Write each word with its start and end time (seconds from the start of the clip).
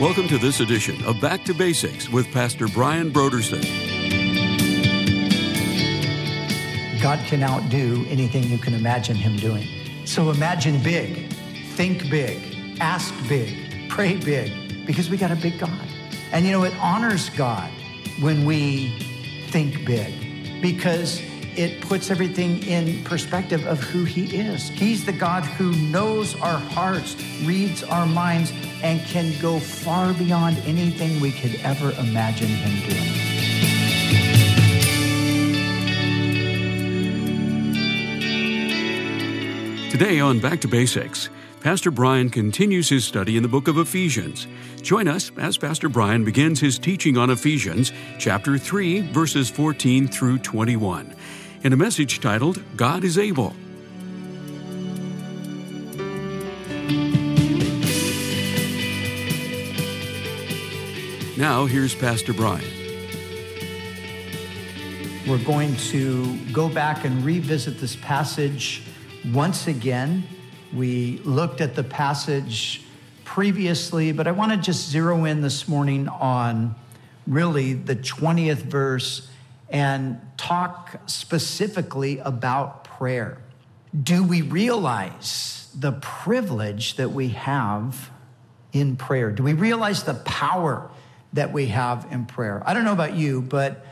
Welcome 0.00 0.28
to 0.28 0.38
this 0.38 0.60
edition 0.60 1.04
of 1.04 1.20
Back 1.20 1.42
to 1.46 1.52
Basics 1.52 2.08
with 2.08 2.30
Pastor 2.30 2.68
Brian 2.68 3.10
Brodersen. 3.10 3.64
God 7.02 7.18
can 7.26 7.42
outdo 7.42 8.06
anything 8.08 8.44
you 8.44 8.58
can 8.58 8.74
imagine 8.74 9.16
Him 9.16 9.36
doing. 9.38 9.66
So 10.04 10.30
imagine 10.30 10.80
big, 10.84 11.32
think 11.72 12.08
big, 12.08 12.78
ask 12.78 13.12
big, 13.28 13.88
pray 13.88 14.16
big, 14.16 14.86
because 14.86 15.10
we 15.10 15.16
got 15.16 15.32
a 15.32 15.36
big 15.36 15.58
God. 15.58 15.88
And 16.30 16.46
you 16.46 16.52
know, 16.52 16.62
it 16.62 16.76
honors 16.76 17.28
God 17.30 17.68
when 18.20 18.44
we 18.44 18.96
think 19.48 19.84
big 19.84 20.62
because 20.62 21.20
it 21.56 21.80
puts 21.80 22.08
everything 22.08 22.62
in 22.62 23.02
perspective 23.02 23.66
of 23.66 23.80
who 23.80 24.04
He 24.04 24.36
is. 24.36 24.68
He's 24.68 25.04
the 25.04 25.12
God 25.12 25.42
who 25.42 25.72
knows 25.90 26.40
our 26.40 26.60
hearts, 26.60 27.16
reads 27.42 27.82
our 27.82 28.06
minds, 28.06 28.52
and 28.82 29.00
can 29.06 29.32
go 29.40 29.58
far 29.58 30.12
beyond 30.14 30.58
anything 30.58 31.20
we 31.20 31.32
could 31.32 31.54
ever 31.62 31.90
imagine 32.00 32.48
Him 32.48 32.88
doing. 32.88 33.28
Today 39.90 40.20
on 40.20 40.38
Back 40.38 40.60
to 40.60 40.68
Basics, 40.68 41.28
Pastor 41.60 41.90
Brian 41.90 42.30
continues 42.30 42.88
his 42.88 43.04
study 43.04 43.36
in 43.36 43.42
the 43.42 43.48
book 43.48 43.66
of 43.66 43.78
Ephesians. 43.78 44.46
Join 44.80 45.08
us 45.08 45.32
as 45.38 45.58
Pastor 45.58 45.88
Brian 45.88 46.24
begins 46.24 46.60
his 46.60 46.78
teaching 46.78 47.16
on 47.16 47.30
Ephesians, 47.30 47.92
chapter 48.18 48.58
3, 48.58 49.00
verses 49.12 49.50
14 49.50 50.06
through 50.06 50.38
21 50.38 51.16
in 51.62 51.72
a 51.72 51.76
message 51.76 52.20
titled 52.20 52.62
God 52.76 53.04
is 53.04 53.18
Able. 53.18 53.54
Now, 61.38 61.66
here's 61.66 61.94
Pastor 61.94 62.32
Brian. 62.32 62.68
We're 65.24 65.38
going 65.44 65.76
to 65.76 66.36
go 66.46 66.68
back 66.68 67.04
and 67.04 67.24
revisit 67.24 67.78
this 67.78 67.94
passage 67.94 68.82
once 69.32 69.68
again. 69.68 70.24
We 70.74 71.18
looked 71.18 71.60
at 71.60 71.76
the 71.76 71.84
passage 71.84 72.82
previously, 73.24 74.10
but 74.10 74.26
I 74.26 74.32
want 74.32 74.50
to 74.50 74.58
just 74.58 74.90
zero 74.90 75.26
in 75.26 75.40
this 75.40 75.68
morning 75.68 76.08
on 76.08 76.74
really 77.28 77.72
the 77.74 77.94
20th 77.94 78.62
verse 78.62 79.30
and 79.68 80.20
talk 80.36 81.00
specifically 81.06 82.18
about 82.18 82.82
prayer. 82.82 83.38
Do 84.02 84.24
we 84.24 84.42
realize 84.42 85.70
the 85.72 85.92
privilege 85.92 86.96
that 86.96 87.12
we 87.12 87.28
have 87.28 88.10
in 88.72 88.96
prayer? 88.96 89.30
Do 89.30 89.44
we 89.44 89.52
realize 89.52 90.02
the 90.02 90.14
power 90.14 90.90
that 91.32 91.52
we 91.52 91.66
have 91.66 92.06
in 92.10 92.26
prayer? 92.26 92.62
I 92.66 92.74
don't 92.74 92.84
know 92.84 92.92
about 92.92 93.14
you, 93.14 93.42
but 93.42 93.84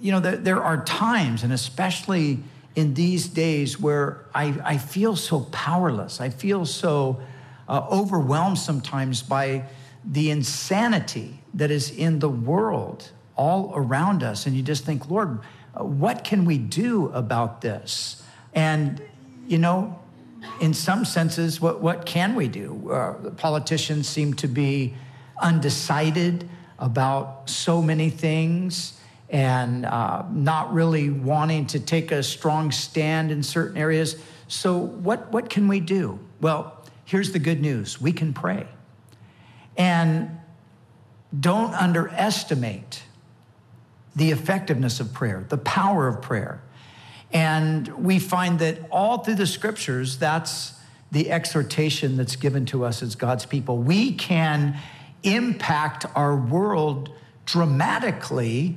you 0.00 0.12
know, 0.12 0.20
there, 0.20 0.36
there 0.36 0.62
are 0.62 0.84
times, 0.84 1.42
and 1.42 1.52
especially 1.52 2.40
in 2.74 2.94
these 2.94 3.28
days, 3.28 3.80
where 3.80 4.26
I, 4.34 4.54
I 4.62 4.78
feel 4.78 5.16
so 5.16 5.40
powerless. 5.52 6.20
I 6.20 6.28
feel 6.28 6.66
so 6.66 7.20
uh, 7.68 7.86
overwhelmed 7.90 8.58
sometimes 8.58 9.22
by 9.22 9.64
the 10.04 10.30
insanity 10.30 11.40
that 11.54 11.70
is 11.70 11.90
in 11.90 12.18
the 12.18 12.28
world 12.28 13.10
all 13.36 13.72
around 13.74 14.22
us. 14.22 14.46
And 14.46 14.54
you 14.54 14.62
just 14.62 14.84
think, 14.84 15.10
Lord, 15.10 15.40
what 15.74 16.24
can 16.24 16.44
we 16.44 16.58
do 16.58 17.08
about 17.08 17.62
this? 17.62 18.22
And, 18.54 19.00
you 19.48 19.58
know, 19.58 19.98
in 20.60 20.74
some 20.74 21.04
senses, 21.04 21.60
what, 21.60 21.80
what 21.80 22.06
can 22.06 22.34
we 22.34 22.48
do? 22.48 22.90
Uh, 22.90 23.30
politicians 23.30 24.08
seem 24.08 24.34
to 24.34 24.48
be 24.48 24.94
undecided 25.40 26.48
about 26.78 27.48
so 27.48 27.80
many 27.80 28.10
things 28.10 28.98
and 29.28 29.84
uh, 29.84 30.24
not 30.30 30.72
really 30.72 31.10
wanting 31.10 31.66
to 31.66 31.80
take 31.80 32.12
a 32.12 32.22
strong 32.22 32.70
stand 32.70 33.30
in 33.30 33.42
certain 33.42 33.76
areas. 33.76 34.16
So, 34.48 34.78
what, 34.78 35.32
what 35.32 35.50
can 35.50 35.68
we 35.68 35.80
do? 35.80 36.18
Well, 36.40 36.84
here's 37.04 37.32
the 37.32 37.38
good 37.38 37.60
news 37.60 38.00
we 38.00 38.12
can 38.12 38.32
pray. 38.32 38.66
And 39.76 40.38
don't 41.38 41.74
underestimate 41.74 43.02
the 44.14 44.30
effectiveness 44.30 45.00
of 45.00 45.12
prayer, 45.12 45.44
the 45.48 45.58
power 45.58 46.08
of 46.08 46.22
prayer. 46.22 46.62
And 47.32 47.88
we 48.04 48.18
find 48.18 48.58
that 48.60 48.78
all 48.90 49.18
through 49.18 49.34
the 49.34 49.46
scriptures, 49.46 50.18
that's 50.18 50.74
the 51.12 51.30
exhortation 51.30 52.16
that's 52.16 52.36
given 52.36 52.64
to 52.66 52.84
us 52.84 53.02
as 53.02 53.14
God's 53.14 53.44
people. 53.44 53.78
We 53.78 54.12
can 54.12 54.78
impact 55.26 56.06
our 56.14 56.36
world 56.36 57.10
dramatically 57.44 58.76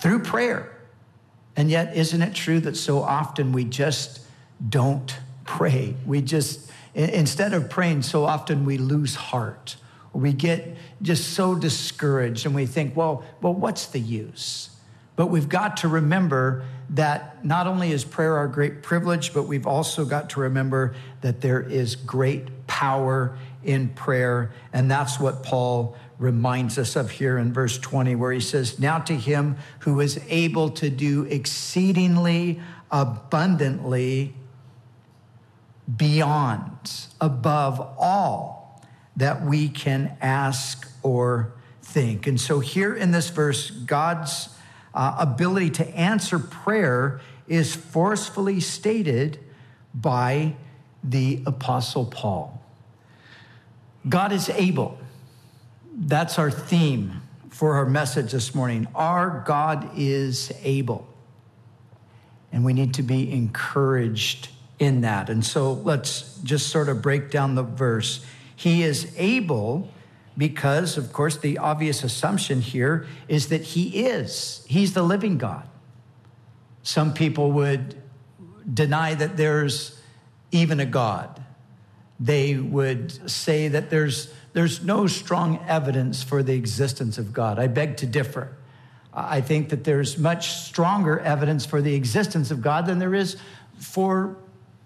through 0.00 0.20
prayer. 0.20 0.72
And 1.54 1.70
yet, 1.70 1.96
isn't 1.96 2.20
it 2.20 2.34
true 2.34 2.60
that 2.60 2.76
so 2.76 3.02
often 3.02 3.52
we 3.52 3.64
just 3.64 4.20
don't 4.68 5.16
pray? 5.44 5.94
We 6.04 6.20
just, 6.20 6.70
instead 6.94 7.54
of 7.54 7.70
praying, 7.70 8.02
so 8.02 8.24
often 8.24 8.64
we 8.64 8.78
lose 8.78 9.14
heart 9.14 9.76
we 10.16 10.32
get 10.32 10.76
just 11.02 11.34
so 11.34 11.54
discouraged 11.54 12.46
and 12.46 12.54
we 12.54 12.66
think, 12.66 12.96
well, 12.96 13.24
well, 13.40 13.54
what's 13.54 13.86
the 13.86 14.00
use? 14.00 14.70
But 15.14 15.26
we've 15.26 15.48
got 15.48 15.78
to 15.78 15.88
remember 15.88 16.64
that 16.90 17.44
not 17.44 17.66
only 17.66 17.92
is 17.92 18.04
prayer 18.04 18.36
our 18.36 18.48
great 18.48 18.82
privilege, 18.82 19.34
but 19.34 19.44
we've 19.44 19.66
also 19.66 20.04
got 20.04 20.30
to 20.30 20.40
remember 20.40 20.94
that 21.20 21.40
there 21.40 21.60
is 21.60 21.96
great 21.96 22.66
power 22.66 23.36
in 23.66 23.90
prayer. 23.90 24.52
And 24.72 24.90
that's 24.90 25.20
what 25.20 25.42
Paul 25.42 25.96
reminds 26.18 26.78
us 26.78 26.96
of 26.96 27.10
here 27.10 27.36
in 27.36 27.52
verse 27.52 27.78
20, 27.78 28.14
where 28.14 28.32
he 28.32 28.40
says, 28.40 28.78
Now 28.78 28.98
to 29.00 29.14
him 29.14 29.56
who 29.80 30.00
is 30.00 30.20
able 30.28 30.70
to 30.70 30.88
do 30.88 31.24
exceedingly 31.24 32.60
abundantly 32.90 34.34
beyond, 35.96 37.06
above 37.20 37.80
all 37.98 38.82
that 39.16 39.44
we 39.44 39.68
can 39.68 40.16
ask 40.20 40.88
or 41.02 41.52
think. 41.82 42.26
And 42.26 42.40
so, 42.40 42.60
here 42.60 42.94
in 42.94 43.10
this 43.10 43.30
verse, 43.30 43.70
God's 43.70 44.48
uh, 44.94 45.16
ability 45.18 45.70
to 45.70 45.88
answer 45.96 46.38
prayer 46.38 47.20
is 47.46 47.74
forcefully 47.74 48.60
stated 48.60 49.38
by 49.94 50.56
the 51.02 51.42
Apostle 51.46 52.06
Paul. 52.06 52.62
God 54.08 54.32
is 54.32 54.48
able. 54.50 54.98
That's 55.92 56.38
our 56.38 56.50
theme 56.50 57.22
for 57.50 57.74
our 57.76 57.86
message 57.86 58.32
this 58.32 58.54
morning. 58.54 58.86
Our 58.94 59.42
God 59.46 59.90
is 59.96 60.52
able. 60.62 61.06
And 62.52 62.64
we 62.64 62.72
need 62.72 62.94
to 62.94 63.02
be 63.02 63.32
encouraged 63.32 64.50
in 64.78 65.00
that. 65.00 65.30
And 65.30 65.44
so 65.44 65.72
let's 65.72 66.38
just 66.44 66.68
sort 66.68 66.88
of 66.88 67.02
break 67.02 67.30
down 67.30 67.54
the 67.54 67.62
verse. 67.62 68.24
He 68.54 68.82
is 68.82 69.12
able 69.16 69.90
because, 70.38 70.98
of 70.98 71.12
course, 71.12 71.38
the 71.38 71.58
obvious 71.58 72.04
assumption 72.04 72.60
here 72.60 73.06
is 73.26 73.48
that 73.48 73.62
He 73.62 74.06
is. 74.06 74.64
He's 74.68 74.92
the 74.92 75.02
living 75.02 75.38
God. 75.38 75.68
Some 76.82 77.14
people 77.14 77.52
would 77.52 78.00
deny 78.72 79.14
that 79.14 79.36
there's 79.36 80.00
even 80.52 80.78
a 80.78 80.86
God. 80.86 81.42
They 82.18 82.56
would 82.56 83.30
say 83.30 83.68
that 83.68 83.90
there's, 83.90 84.32
there's 84.52 84.82
no 84.82 85.06
strong 85.06 85.64
evidence 85.66 86.22
for 86.22 86.42
the 86.42 86.54
existence 86.54 87.18
of 87.18 87.32
God. 87.32 87.58
I 87.58 87.66
beg 87.66 87.98
to 87.98 88.06
differ. 88.06 88.56
I 89.12 89.40
think 89.40 89.70
that 89.70 89.84
there's 89.84 90.18
much 90.18 90.52
stronger 90.52 91.18
evidence 91.20 91.64
for 91.64 91.80
the 91.80 91.94
existence 91.94 92.50
of 92.50 92.60
God 92.60 92.86
than 92.86 92.98
there 92.98 93.14
is 93.14 93.36
for 93.78 94.36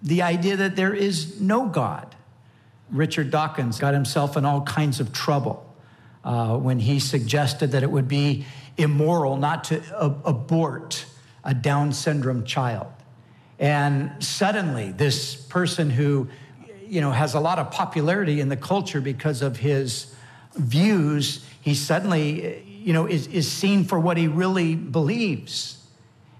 the 0.02 0.22
idea 0.22 0.56
that 0.56 0.76
there 0.76 0.94
is 0.94 1.40
no 1.40 1.66
God. 1.66 2.14
Richard 2.90 3.30
Dawkins 3.30 3.78
got 3.78 3.94
himself 3.94 4.36
in 4.36 4.44
all 4.44 4.62
kinds 4.62 5.00
of 5.00 5.12
trouble 5.12 5.66
uh, 6.24 6.56
when 6.56 6.78
he 6.78 6.98
suggested 6.98 7.72
that 7.72 7.82
it 7.82 7.90
would 7.90 8.08
be 8.08 8.46
immoral 8.76 9.36
not 9.36 9.64
to 9.64 9.82
ab- 10.00 10.20
abort 10.24 11.04
a 11.44 11.54
Down 11.54 11.92
syndrome 11.92 12.44
child. 12.44 12.92
And 13.58 14.12
suddenly, 14.24 14.92
this 14.92 15.34
person 15.36 15.90
who, 15.90 16.28
you 16.90 17.00
know, 17.00 17.12
has 17.12 17.34
a 17.34 17.40
lot 17.40 17.60
of 17.60 17.70
popularity 17.70 18.40
in 18.40 18.48
the 18.48 18.56
culture 18.56 19.00
because 19.00 19.42
of 19.42 19.56
his 19.56 20.12
views, 20.56 21.46
he 21.60 21.72
suddenly, 21.72 22.64
you 22.66 22.92
know, 22.92 23.06
is, 23.06 23.28
is 23.28 23.50
seen 23.50 23.84
for 23.84 24.00
what 24.00 24.16
he 24.16 24.26
really 24.26 24.74
believes. 24.74 25.76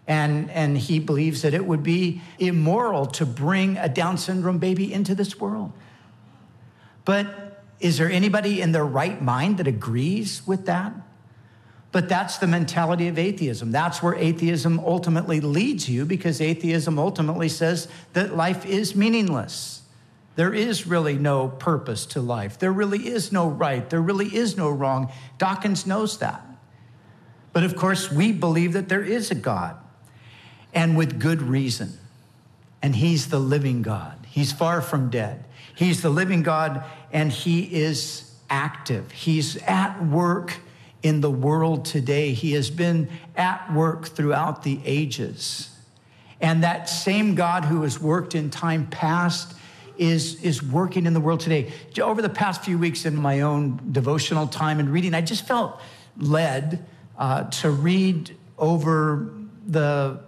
And, 0.09 0.51
and 0.51 0.77
he 0.77 0.99
believes 0.99 1.43
that 1.43 1.55
it 1.55 1.65
would 1.65 1.85
be 1.85 2.21
immoral 2.41 3.07
to 3.07 3.25
bring 3.25 3.77
a 3.77 3.89
Down 3.89 4.19
syndrome 4.19 4.59
baby 4.59 4.93
into 4.93 5.15
this 5.15 5.39
world. 5.39 5.73
But 7.05 7.63
is 7.79 7.99
there 7.99 8.11
anybody 8.11 8.61
in 8.61 8.73
their 8.73 8.85
right 8.85 9.23
mind 9.23 9.59
that 9.59 9.69
agrees 9.69 10.45
with 10.49 10.67
that? 10.67 10.93
But 11.93 12.09
that's 12.09 12.39
the 12.39 12.49
mentality 12.49 13.07
of 13.07 13.19
atheism. 13.19 13.71
That's 13.71 14.03
where 14.03 14.17
atheism 14.17 14.81
ultimately 14.81 15.41
leads 15.41 15.89
you 15.89 16.05
because 16.05 16.41
atheism 16.41 16.99
ultimately 16.99 17.49
says 17.49 17.87
that 18.15 18.37
life 18.37 18.67
is 18.67 18.97
meaningless. 18.97 19.80
There 20.37 20.55
is 20.55 20.87
really 20.87 21.17
no 21.17 21.49
purpose 21.49 22.07
to 22.07 22.21
life. 22.21 22.59
There 22.59 22.73
really 22.73 23.09
is 23.09 23.33
no 23.33 23.49
right. 23.49 23.89
There 23.89 24.01
really 24.01 24.35
is 24.35 24.57
no 24.57 24.71
wrong. 24.71 25.13
Dawkins 25.39 25.87
knows 25.87 26.19
that. 26.19 26.43
But 27.53 27.65
of 27.65 27.77
course, 27.77 28.11
we 28.11 28.33
believe 28.33 28.73
that 28.75 28.89
there 28.89 29.03
is 29.03 29.31
a 29.31 29.35
God, 29.35 29.77
and 30.73 30.97
with 30.97 31.19
good 31.19 31.43
reason. 31.43 31.99
And 32.81 32.97
He's 32.97 33.29
the 33.29 33.41
living 33.41 33.83
God. 33.83 34.19
He's 34.27 34.53
far 34.53 34.81
from 34.81 35.11
dead. 35.11 35.45
He's 35.75 36.03
the 36.03 36.11
living 36.11 36.43
God, 36.43 36.85
and 37.13 37.33
He 37.33 37.63
is 37.63 38.33
active. 38.49 39.11
He's 39.11 39.57
at 39.65 40.05
work 40.05 40.59
in 41.03 41.21
the 41.21 41.31
world 41.31 41.85
today. 41.85 42.33
He 42.33 42.53
has 42.53 42.71
been 42.71 43.09
at 43.37 43.73
work 43.73 44.07
throughout 44.07 44.63
the 44.63 44.81
ages. 44.85 45.71
And 46.41 46.63
that 46.63 46.89
same 46.89 47.35
God 47.35 47.65
who 47.65 47.83
has 47.83 48.01
worked 48.01 48.35
in 48.35 48.51
time 48.51 48.87
past 48.87 49.55
is, 50.01 50.43
is 50.43 50.63
working 50.63 51.05
in 51.05 51.13
the 51.13 51.21
world 51.21 51.41
today. 51.41 51.71
Over 52.01 52.23
the 52.23 52.31
past 52.31 52.65
few 52.65 52.79
weeks 52.79 53.05
in 53.05 53.15
my 53.15 53.43
own 53.43 53.79
devotional 53.93 54.47
time 54.47 54.81
and 54.81 54.89
reading, 54.89 55.13
I 55.13 55.21
just 55.21 55.47
felt 55.47 55.79
led 56.17 56.85
uh, 57.19 57.45
to 57.45 57.71
read 57.71 58.35
over 58.57 59.31
the 59.67 60.21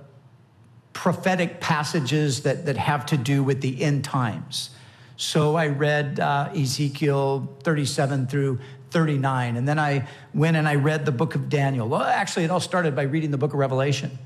prophetic 0.93 1.61
passages 1.61 2.43
that, 2.43 2.67
that 2.67 2.77
have 2.77 3.07
to 3.07 3.17
do 3.17 3.43
with 3.43 3.63
the 3.63 3.83
end 3.83 4.05
times. 4.05 4.71
So 5.17 5.57
I 5.57 5.69
read 5.69 6.21
uh, 6.21 6.51
Ezekiel 6.55 7.49
37 7.63 8.27
through 8.27 8.59
39, 8.91 9.57
and 9.57 9.67
then 9.67 9.79
I 9.79 10.07
went 10.35 10.59
and 10.59 10.69
I 10.69 10.75
read 10.75 11.07
the 11.07 11.13
book 11.13 11.35
of 11.35 11.49
Daniel. 11.49 11.89
Well, 11.89 12.03
actually, 12.03 12.45
it 12.45 12.51
all 12.51 12.61
started 12.61 12.95
by 12.95 13.03
reading 13.03 13.31
the 13.31 13.39
book 13.39 13.55
of 13.55 13.59
Revelation. 13.59 14.19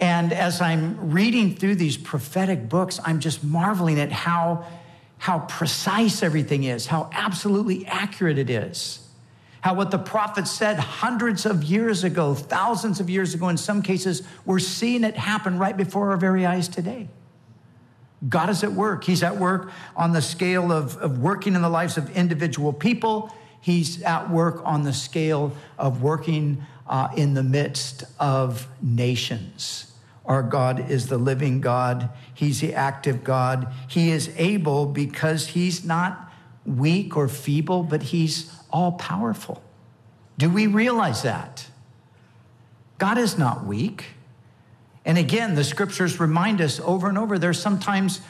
And 0.00 0.32
as 0.32 0.62
I'm 0.62 1.10
reading 1.10 1.54
through 1.54 1.74
these 1.74 1.98
prophetic 1.98 2.68
books, 2.68 2.98
I'm 3.04 3.20
just 3.20 3.44
marveling 3.44 4.00
at 4.00 4.10
how, 4.10 4.64
how 5.18 5.40
precise 5.40 6.22
everything 6.22 6.64
is, 6.64 6.86
how 6.86 7.10
absolutely 7.12 7.86
accurate 7.86 8.38
it 8.38 8.48
is. 8.48 9.06
How 9.60 9.74
what 9.74 9.90
the 9.90 9.98
prophet 9.98 10.48
said 10.48 10.78
hundreds 10.78 11.44
of 11.44 11.62
years 11.62 12.02
ago, 12.02 12.34
thousands 12.34 12.98
of 12.98 13.10
years 13.10 13.34
ago, 13.34 13.50
in 13.50 13.58
some 13.58 13.82
cases, 13.82 14.22
we're 14.46 14.58
seeing 14.58 15.04
it 15.04 15.16
happen 15.16 15.58
right 15.58 15.76
before 15.76 16.10
our 16.12 16.16
very 16.16 16.46
eyes 16.46 16.66
today. 16.66 17.08
God 18.26 18.48
is 18.48 18.64
at 18.64 18.72
work. 18.72 19.04
He's 19.04 19.22
at 19.22 19.36
work 19.36 19.70
on 19.96 20.12
the 20.12 20.22
scale 20.22 20.72
of, 20.72 20.96
of 20.96 21.18
working 21.18 21.54
in 21.54 21.60
the 21.60 21.68
lives 21.68 21.98
of 21.98 22.14
individual 22.16 22.72
people. 22.72 23.34
He's 23.60 24.02
at 24.02 24.30
work 24.30 24.62
on 24.64 24.84
the 24.84 24.94
scale 24.94 25.54
of 25.78 26.02
working 26.02 26.64
uh, 26.86 27.08
in 27.16 27.34
the 27.34 27.42
midst 27.42 28.04
of 28.18 28.66
nations. 28.82 29.89
Our 30.30 30.44
God 30.44 30.88
is 30.88 31.08
the 31.08 31.18
living 31.18 31.60
God. 31.60 32.08
He's 32.32 32.60
the 32.60 32.72
active 32.72 33.24
God. 33.24 33.66
He 33.88 34.12
is 34.12 34.32
able 34.36 34.86
because 34.86 35.48
he's 35.48 35.84
not 35.84 36.32
weak 36.64 37.16
or 37.16 37.26
feeble, 37.26 37.82
but 37.82 38.00
he's 38.04 38.54
all 38.70 38.92
powerful. 38.92 39.60
Do 40.38 40.48
we 40.48 40.68
realize 40.68 41.22
that? 41.22 41.66
God 42.98 43.18
is 43.18 43.38
not 43.38 43.66
weak. 43.66 44.04
And 45.04 45.18
again, 45.18 45.56
the 45.56 45.64
scriptures 45.64 46.20
remind 46.20 46.60
us 46.60 46.78
over 46.78 47.08
and 47.08 47.18
over 47.18 47.36
there's 47.36 47.60
sometimes 47.60 48.20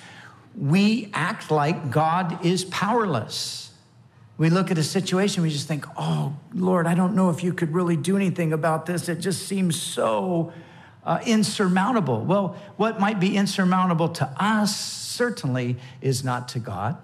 we 0.57 1.11
act 1.13 1.51
like 1.51 1.91
God 1.91 2.43
is 2.47 2.65
powerless. 2.65 3.75
We 4.39 4.49
look 4.49 4.71
at 4.71 4.79
a 4.79 4.83
situation, 4.83 5.43
we 5.43 5.51
just 5.51 5.69
think, 5.69 5.85
oh, 5.99 6.35
Lord, 6.55 6.87
I 6.87 6.95
don't 6.95 7.15
know 7.15 7.29
if 7.29 7.45
you 7.45 7.53
could 7.53 7.75
really 7.75 7.99
do 7.99 8.17
anything 8.17 8.55
about 8.55 8.87
this. 8.87 9.07
It 9.11 9.21
just 9.21 9.47
seems 9.47 9.79
so 9.79 10.55
uh, 11.05 11.21
insurmountable. 11.25 12.21
Well, 12.25 12.57
what 12.77 13.01
might 13.01 13.21
be 13.21 13.37
insurmountable 13.37 14.11
to 14.11 14.27
us 14.39 14.77
certainly 14.77 15.77
is 16.01 16.25
not 16.25 16.49
to 16.49 16.59
God. 16.59 16.99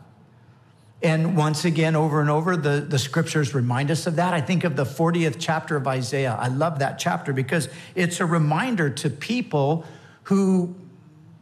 And 1.03 1.37
once 1.37 1.65
again, 1.65 1.95
over 1.95 2.21
and 2.21 2.31
over, 2.31 2.57
the, 2.57 2.81
the 2.81 2.99
scriptures 2.99 3.55
remind 3.55 3.91
us 3.91 4.07
of 4.07 4.17
that. 4.17 4.33
I 4.33 4.41
think 4.41 4.65
of 4.65 4.77
the 4.77 4.85
40th 4.85 5.37
chapter 5.39 5.77
of 5.77 5.87
Isaiah. 5.87 6.37
I 6.39 6.49
love 6.49 6.79
that 6.79 6.99
chapter 6.99 7.33
because 7.33 7.69
it's 7.95 8.21
a 8.21 8.27
reminder 8.27 8.89
to 8.91 9.11
people 9.11 9.85
who 10.25 10.75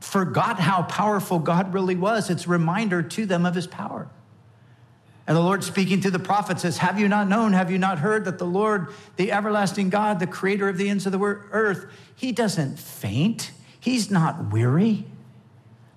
forgot 0.01 0.59
how 0.59 0.83
powerful 0.83 1.39
God 1.39 1.73
really 1.73 1.95
was. 1.95 2.31
It's 2.31 2.47
a 2.47 2.51
reminder 2.51 3.03
to 3.03 3.27
them 3.27 3.47
of 3.47 3.55
his 3.55 3.67
power. 3.67 4.09
And 5.27 5.37
the 5.37 5.41
Lord 5.41 5.65
speaking 5.65 6.03
to 6.03 6.11
the 6.11 6.19
prophet 6.19 6.61
says, 6.61 6.79
Have 6.79 7.01
you 7.01 7.09
not 7.09 7.29
known, 7.29 7.55
have 7.55 7.71
you 7.71 7.79
not 7.79 7.99
heard 7.99 8.27
that 8.27 8.39
the 8.39 8.47
Lord, 8.47 8.89
the 9.17 9.33
everlasting 9.33 9.89
God, 9.89 10.21
the 10.21 10.27
creator 10.27 10.69
of 10.69 10.77
the 10.77 10.89
ends 10.89 11.07
of 11.07 11.13
the 11.13 11.21
earth, 11.21 11.87
he 12.15 12.31
doesn't 12.31 12.79
faint, 12.79 13.51
he's 13.81 14.11
not 14.11 14.53
weary. 14.53 15.07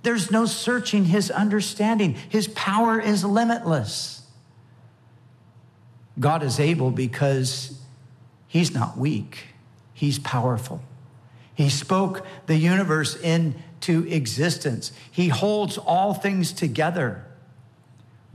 There's 0.03 0.31
no 0.31 0.45
searching 0.45 1.06
his 1.06 1.29
understanding. 1.29 2.13
His 2.13 2.47
power 2.50 3.01
is 3.01 3.25
limitless. 3.25 4.21
God 6.18 6.44
is 6.44 6.59
able 6.59 6.91
because 6.91 7.77
he's 8.47 8.73
not 8.73 8.97
weak, 8.97 9.47
he's 9.94 10.19
powerful. 10.19 10.81
He 11.53 11.69
spoke 11.69 12.25
the 12.45 12.56
universe 12.56 13.15
into 13.15 14.07
existence. 14.07 14.91
He 15.12 15.27
holds 15.27 15.77
all 15.80 16.13
things 16.13 16.53
together 16.53 17.26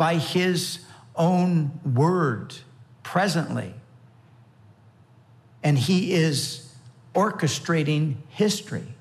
by 0.02 0.16
his 0.16 0.80
own 1.14 1.70
word 1.84 2.52
presently. 3.04 3.72
And 5.62 5.78
he 5.78 6.12
is 6.12 6.74
orchestrating 7.14 8.16
history. 8.28 8.96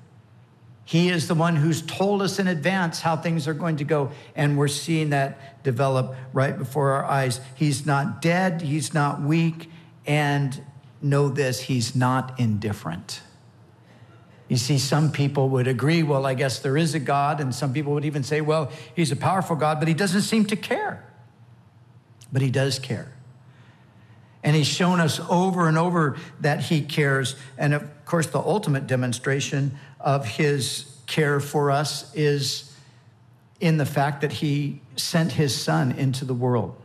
He 0.84 1.08
is 1.08 1.26
the 1.26 1.34
one 1.34 1.56
who's 1.56 1.82
told 1.82 2.22
us 2.22 2.38
in 2.38 2.46
advance 2.46 3.00
how 3.00 3.16
things 3.16 3.48
are 3.48 3.52
going 3.52 3.78
to 3.78 3.84
go, 3.84 4.12
and 4.36 4.56
we're 4.56 4.68
seeing 4.68 5.10
that 5.10 5.64
develop 5.64 6.14
right 6.32 6.56
before 6.56 6.92
our 6.92 7.04
eyes. 7.04 7.40
He's 7.56 7.84
not 7.84 8.22
dead, 8.22 8.62
he's 8.62 8.94
not 8.94 9.22
weak, 9.22 9.72
and 10.06 10.64
know 11.00 11.28
this, 11.28 11.62
he's 11.62 11.96
not 11.96 12.38
indifferent. 12.38 13.22
You 14.52 14.58
see, 14.58 14.76
some 14.76 15.12
people 15.12 15.48
would 15.48 15.66
agree, 15.66 16.02
well, 16.02 16.26
I 16.26 16.34
guess 16.34 16.58
there 16.58 16.76
is 16.76 16.94
a 16.94 17.00
God, 17.00 17.40
and 17.40 17.54
some 17.54 17.72
people 17.72 17.94
would 17.94 18.04
even 18.04 18.22
say, 18.22 18.42
well, 18.42 18.70
he's 18.94 19.10
a 19.10 19.16
powerful 19.16 19.56
God, 19.56 19.78
but 19.78 19.88
he 19.88 19.94
doesn't 19.94 20.20
seem 20.20 20.44
to 20.44 20.56
care. 20.56 21.02
But 22.30 22.42
he 22.42 22.50
does 22.50 22.78
care. 22.78 23.10
And 24.44 24.54
he's 24.54 24.66
shown 24.66 25.00
us 25.00 25.18
over 25.30 25.68
and 25.68 25.78
over 25.78 26.18
that 26.42 26.60
he 26.64 26.82
cares. 26.82 27.34
And 27.56 27.72
of 27.72 28.04
course, 28.04 28.26
the 28.26 28.40
ultimate 28.40 28.86
demonstration 28.86 29.78
of 29.98 30.26
his 30.26 30.98
care 31.06 31.40
for 31.40 31.70
us 31.70 32.14
is 32.14 32.76
in 33.58 33.78
the 33.78 33.86
fact 33.86 34.20
that 34.20 34.32
he 34.32 34.82
sent 34.96 35.32
his 35.32 35.58
son 35.58 35.92
into 35.92 36.26
the 36.26 36.34
world. 36.34 36.76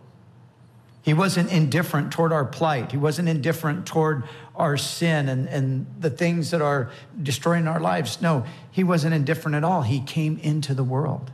He 1.01 1.13
wasn't 1.13 1.51
indifferent 1.51 2.13
toward 2.13 2.31
our 2.31 2.45
plight. 2.45 2.91
He 2.93 2.97
wasn't 2.97 3.27
indifferent 3.27 3.85
toward 3.85 4.23
our 4.57 4.75
sin 4.75 5.29
and, 5.29 5.47
and 5.47 5.85
the 5.99 6.09
things 6.09 6.51
that 6.51 6.61
are 6.61 6.91
destroying 7.21 7.67
our 7.67 7.79
lives. 7.79 8.21
No, 8.21 8.45
he 8.71 8.83
wasn't 8.83 9.13
indifferent 9.13 9.55
at 9.55 9.63
all. 9.63 9.83
He 9.83 10.01
came 10.01 10.37
into 10.39 10.73
the 10.73 10.83
world. 10.83 11.31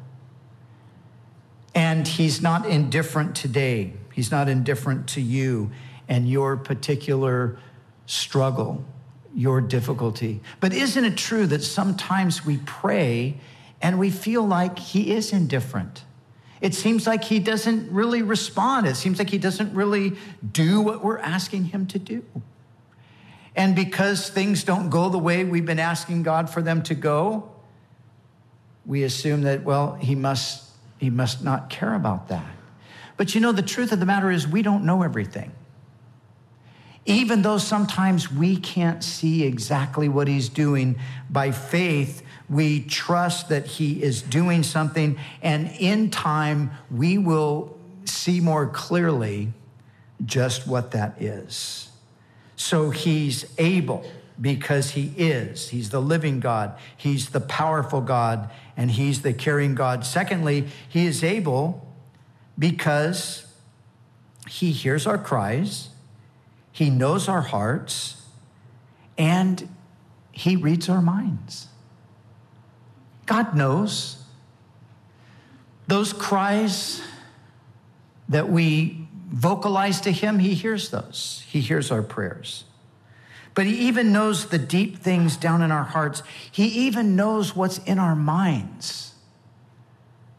And 1.73 2.07
he's 2.07 2.41
not 2.41 2.67
indifferent 2.67 3.35
today. 3.35 3.93
He's 4.13 4.29
not 4.29 4.47
indifferent 4.47 5.07
to 5.09 5.21
you 5.21 5.71
and 6.07 6.29
your 6.29 6.57
particular 6.57 7.57
struggle 8.05 8.85
your 9.35 9.61
difficulty. 9.61 10.41
But 10.59 10.73
isn't 10.73 11.03
it 11.03 11.17
true 11.17 11.47
that 11.47 11.63
sometimes 11.63 12.45
we 12.45 12.57
pray 12.65 13.35
and 13.81 13.99
we 13.99 14.09
feel 14.09 14.45
like 14.45 14.77
He 14.79 15.11
is 15.11 15.33
indifferent? 15.33 16.03
It 16.61 16.73
seems 16.73 17.07
like 17.07 17.23
He 17.23 17.39
doesn't 17.39 17.91
really 17.91 18.21
respond. 18.21 18.87
It 18.87 18.95
seems 18.95 19.19
like 19.19 19.29
He 19.29 19.37
doesn't 19.37 19.73
really 19.73 20.13
do 20.51 20.81
what 20.81 21.03
we're 21.03 21.19
asking 21.19 21.65
Him 21.65 21.87
to 21.87 21.99
do. 21.99 22.23
And 23.55 23.75
because 23.75 24.29
things 24.29 24.63
don't 24.63 24.89
go 24.89 25.09
the 25.09 25.19
way 25.19 25.43
we've 25.43 25.65
been 25.65 25.79
asking 25.79 26.23
God 26.23 26.49
for 26.49 26.61
them 26.61 26.81
to 26.83 26.95
go, 26.95 27.51
we 28.85 29.03
assume 29.03 29.43
that, 29.43 29.63
well, 29.63 29.93
He 29.95 30.15
must, 30.15 30.69
he 30.97 31.09
must 31.09 31.43
not 31.43 31.69
care 31.69 31.93
about 31.93 32.29
that. 32.29 32.51
But 33.15 33.35
you 33.35 33.41
know, 33.41 33.51
the 33.51 33.61
truth 33.61 33.91
of 33.91 33.99
the 33.99 34.05
matter 34.05 34.31
is, 34.31 34.47
we 34.47 34.61
don't 34.61 34.85
know 34.85 35.03
everything 35.03 35.51
even 37.05 37.41
though 37.41 37.57
sometimes 37.57 38.31
we 38.31 38.55
can't 38.55 39.03
see 39.03 39.43
exactly 39.43 40.07
what 40.07 40.27
he's 40.27 40.47
doing, 40.49 40.97
by 41.29 41.51
faith, 41.51 42.23
we 42.49 42.81
trust 42.81 43.49
that 43.49 43.65
he 43.65 44.01
is 44.01 44.21
doing 44.21 44.63
something, 44.63 45.17
and 45.41 45.69
in 45.79 46.09
time, 46.09 46.71
we 46.89 47.17
will 47.17 47.77
see 48.05 48.39
more 48.39 48.67
clearly 48.67 49.51
just 50.25 50.65
what 50.65 50.91
that 50.91 51.21
is. 51.21 51.89
So 52.55 52.89
he's 52.89 53.45
able 53.57 54.09
because 54.39 54.91
he 54.91 55.13
is. 55.17 55.69
He's 55.69 55.89
the 55.89 56.01
living 56.01 56.39
God, 56.39 56.77
he's 56.95 57.29
the 57.29 57.41
powerful 57.41 58.01
God, 58.01 58.49
and 58.75 58.91
he's 58.91 59.21
the 59.21 59.33
caring 59.33 59.75
God. 59.75 60.05
Secondly, 60.05 60.67
he 60.89 61.05
is 61.05 61.23
able 61.23 61.87
because 62.57 63.45
he 64.47 64.71
hears 64.71 65.07
our 65.07 65.17
cries 65.17 65.89
he 66.73 66.89
knows 66.89 67.29
our 67.29 67.43
hearts 67.43 68.21
and 69.17 69.69
He 70.31 70.55
reads 70.55 70.89
our 70.89 71.03
minds. 71.03 71.67
God 73.27 73.55
knows. 73.55 74.17
Those 75.87 76.11
cries 76.11 77.01
that 78.27 78.49
we 78.49 79.02
vocalize 79.33 79.99
to 80.01 80.11
Him, 80.11 80.39
He 80.39 80.53
hears 80.53 80.91
those. 80.91 81.43
He 81.49 81.59
hears 81.59 81.91
our 81.91 82.03
prayers. 82.03 82.63
But 83.55 83.65
He 83.65 83.87
even 83.87 84.13
knows 84.13 84.47
the 84.47 84.59
deep 84.59 84.99
things 84.99 85.35
down 85.35 85.61
in 85.61 85.71
our 85.71 85.83
hearts. 85.83 86.23
He 86.51 86.65
even 86.85 87.15
knows 87.15 87.55
what's 87.55 87.79
in 87.79 87.99
our 87.99 88.15
minds. 88.15 89.15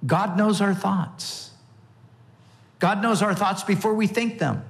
God 0.06 0.38
knows 0.38 0.60
our 0.60 0.74
thoughts. 0.74 1.50
God 2.78 3.02
knows 3.02 3.20
our 3.20 3.34
thoughts 3.34 3.64
before 3.64 3.94
we 3.94 4.06
think 4.06 4.38
them. 4.38 4.64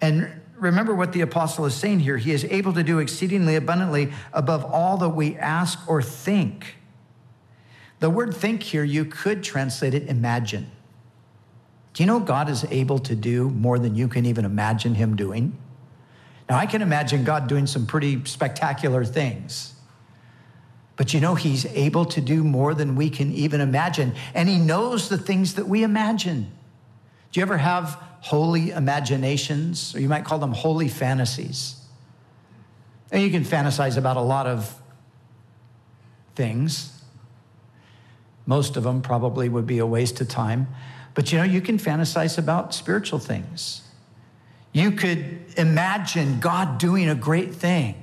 And 0.00 0.40
remember 0.56 0.94
what 0.94 1.12
the 1.12 1.20
apostle 1.20 1.66
is 1.66 1.74
saying 1.74 2.00
here. 2.00 2.16
He 2.16 2.32
is 2.32 2.44
able 2.44 2.72
to 2.74 2.82
do 2.82 3.00
exceedingly 3.00 3.56
abundantly 3.56 4.12
above 4.32 4.64
all 4.64 4.96
that 4.98 5.10
we 5.10 5.36
ask 5.36 5.78
or 5.88 6.00
think. 6.00 6.76
The 8.00 8.10
word 8.10 8.34
think 8.34 8.62
here, 8.62 8.84
you 8.84 9.04
could 9.04 9.42
translate 9.42 9.94
it 9.94 10.08
imagine. 10.08 10.70
Do 11.94 12.02
you 12.02 12.08
know 12.08 12.20
God 12.20 12.48
is 12.48 12.64
able 12.70 12.98
to 12.98 13.14
do 13.14 13.48
more 13.50 13.78
than 13.78 13.94
you 13.94 14.08
can 14.08 14.26
even 14.26 14.44
imagine 14.44 14.96
Him 14.96 15.14
doing? 15.16 15.56
Now, 16.50 16.58
I 16.58 16.66
can 16.66 16.82
imagine 16.82 17.24
God 17.24 17.46
doing 17.46 17.66
some 17.66 17.86
pretty 17.86 18.22
spectacular 18.24 19.04
things. 19.04 19.74
But 20.96 21.14
you 21.14 21.20
know, 21.20 21.36
He's 21.36 21.64
able 21.66 22.04
to 22.06 22.20
do 22.20 22.42
more 22.44 22.74
than 22.74 22.96
we 22.96 23.10
can 23.10 23.32
even 23.32 23.60
imagine. 23.60 24.12
And 24.34 24.48
He 24.48 24.58
knows 24.58 25.08
the 25.08 25.16
things 25.16 25.54
that 25.54 25.68
we 25.68 25.84
imagine. 25.84 26.52
Do 27.32 27.40
you 27.40 27.42
ever 27.42 27.58
have 27.58 27.94
holy 28.20 28.70
imaginations, 28.70 29.94
or 29.94 30.00
you 30.00 30.08
might 30.08 30.24
call 30.24 30.38
them 30.38 30.52
holy 30.52 30.88
fantasies? 30.88 31.76
And 33.12 33.22
you 33.22 33.30
can 33.30 33.44
fantasize 33.44 33.96
about 33.96 34.16
a 34.16 34.22
lot 34.22 34.46
of 34.46 34.74
things. 36.34 37.02
Most 38.46 38.76
of 38.76 38.82
them 38.82 39.00
probably 39.00 39.48
would 39.48 39.66
be 39.66 39.78
a 39.78 39.86
waste 39.86 40.20
of 40.20 40.28
time. 40.28 40.66
But 41.14 41.30
you 41.30 41.38
know, 41.38 41.44
you 41.44 41.60
can 41.60 41.78
fantasize 41.78 42.38
about 42.38 42.74
spiritual 42.74 43.18
things. 43.18 43.82
You 44.72 44.90
could 44.90 45.38
imagine 45.56 46.40
God 46.40 46.78
doing 46.78 47.08
a 47.08 47.14
great 47.14 47.54
thing. 47.54 47.94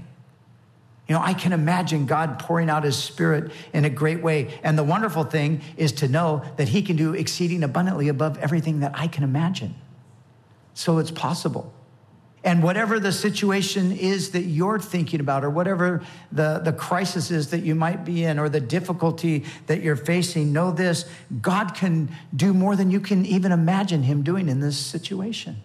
You 1.08 1.16
know, 1.16 1.22
I 1.22 1.34
can 1.34 1.52
imagine 1.52 2.06
God 2.06 2.40
pouring 2.40 2.70
out 2.70 2.86
his 2.86 2.96
spirit 2.96 3.52
in 3.74 3.84
a 3.84 3.90
great 3.90 4.24
way. 4.24 4.58
And 4.64 4.78
the 4.78 4.84
wonderful 4.84 5.26
thing 5.26 5.62
is 5.76 5.92
to 5.94 6.08
know 6.08 6.42
that 6.56 6.70
he 6.70 6.82
can 6.82 6.96
do 6.96 7.14
exceeding 7.14 7.64
abundantly 7.64 8.08
above 8.08 8.38
everything 8.38 8.80
that 8.80 8.94
I 8.96 9.08
can 9.08 9.26
imagine. 9.26 9.76
So 10.74 11.00
it's 11.00 11.12
possible. 11.12 11.74
And 12.44 12.64
whatever 12.64 13.00
the 13.00 13.12
situation 13.12 13.92
is 13.92 14.32
that 14.32 14.42
you're 14.42 14.80
thinking 14.80 15.20
about, 15.20 15.44
or 15.44 15.52
whatever 15.52 16.04
the, 16.32 16.60
the 16.64 16.74
crisis 16.74 17.30
is 17.30 17.52
that 17.52 17.60
you 17.60 17.76
might 17.76 18.04
be 18.04 18.24
in, 18.24 18.40
or 18.40 18.50
the 18.50 18.60
difficulty 18.60 19.46
that 19.68 19.82
you're 19.82 19.96
facing, 19.96 20.52
know 20.52 20.72
this 20.72 21.06
God 21.42 21.76
can 21.76 22.10
do 22.36 22.54
more 22.54 22.76
than 22.76 22.90
you 22.90 23.00
can 23.00 23.26
even 23.28 23.52
imagine 23.52 24.02
Him 24.04 24.24
doing 24.24 24.50
in 24.50 24.60
this 24.60 24.78
situation. 24.78 25.62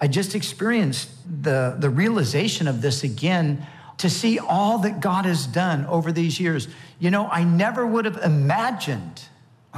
I 0.00 0.08
just 0.08 0.34
experienced 0.34 1.10
the, 1.44 1.76
the 1.78 1.88
realization 1.88 2.66
of 2.66 2.82
this 2.82 3.04
again 3.04 3.64
to 3.98 4.10
see 4.10 4.40
all 4.40 4.78
that 4.78 4.98
God 4.98 5.26
has 5.26 5.46
done 5.46 5.86
over 5.86 6.10
these 6.10 6.40
years. 6.40 6.66
You 6.98 7.12
know, 7.12 7.28
I 7.28 7.44
never 7.44 7.86
would 7.86 8.04
have 8.06 8.16
imagined, 8.16 9.22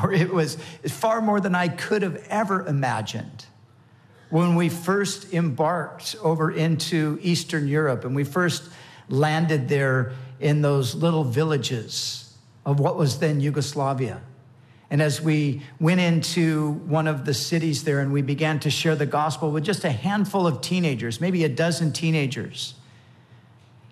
or 0.03 0.15
it 0.15 0.33
was 0.33 0.57
far 0.89 1.21
more 1.21 1.41
than 1.41 1.55
I 1.55 1.69
could 1.69 2.01
have 2.01 2.17
ever 2.31 2.67
imagined 2.67 3.45
when 4.35 4.57
we 4.57 4.69
first 4.69 5.33
embarked 5.33 6.17
over 6.21 6.51
into 6.51 7.21
Eastern 7.23 7.69
Europe 7.69 8.05
and 8.05 8.17
we 8.17 8.25
first 8.25 8.69
landed 9.09 9.69
there 9.69 10.11
in 10.41 10.61
those 10.61 10.93
little 10.93 11.23
villages 11.23 12.37
of 12.67 12.81
what 12.81 12.97
was 12.97 13.21
then 13.21 13.39
Yugoslavia. 13.39 14.21
And 14.91 15.01
as 15.01 15.21
we 15.21 15.63
went 15.79 16.01
into 16.01 16.73
one 16.89 17.07
of 17.07 17.25
the 17.25 17.33
cities 17.33 17.85
there 17.85 18.01
and 18.01 18.13
we 18.13 18.23
began 18.23 18.59
to 18.61 18.71
share 18.71 18.97
the 18.97 19.07
gospel 19.07 19.53
with 19.53 19.63
just 19.63 19.85
a 19.85 19.91
handful 19.93 20.49
of 20.49 20.61
teenagers, 20.61 21.21
maybe 21.21 21.45
a 21.45 21.49
dozen 21.49 21.93
teenagers, 21.93 22.75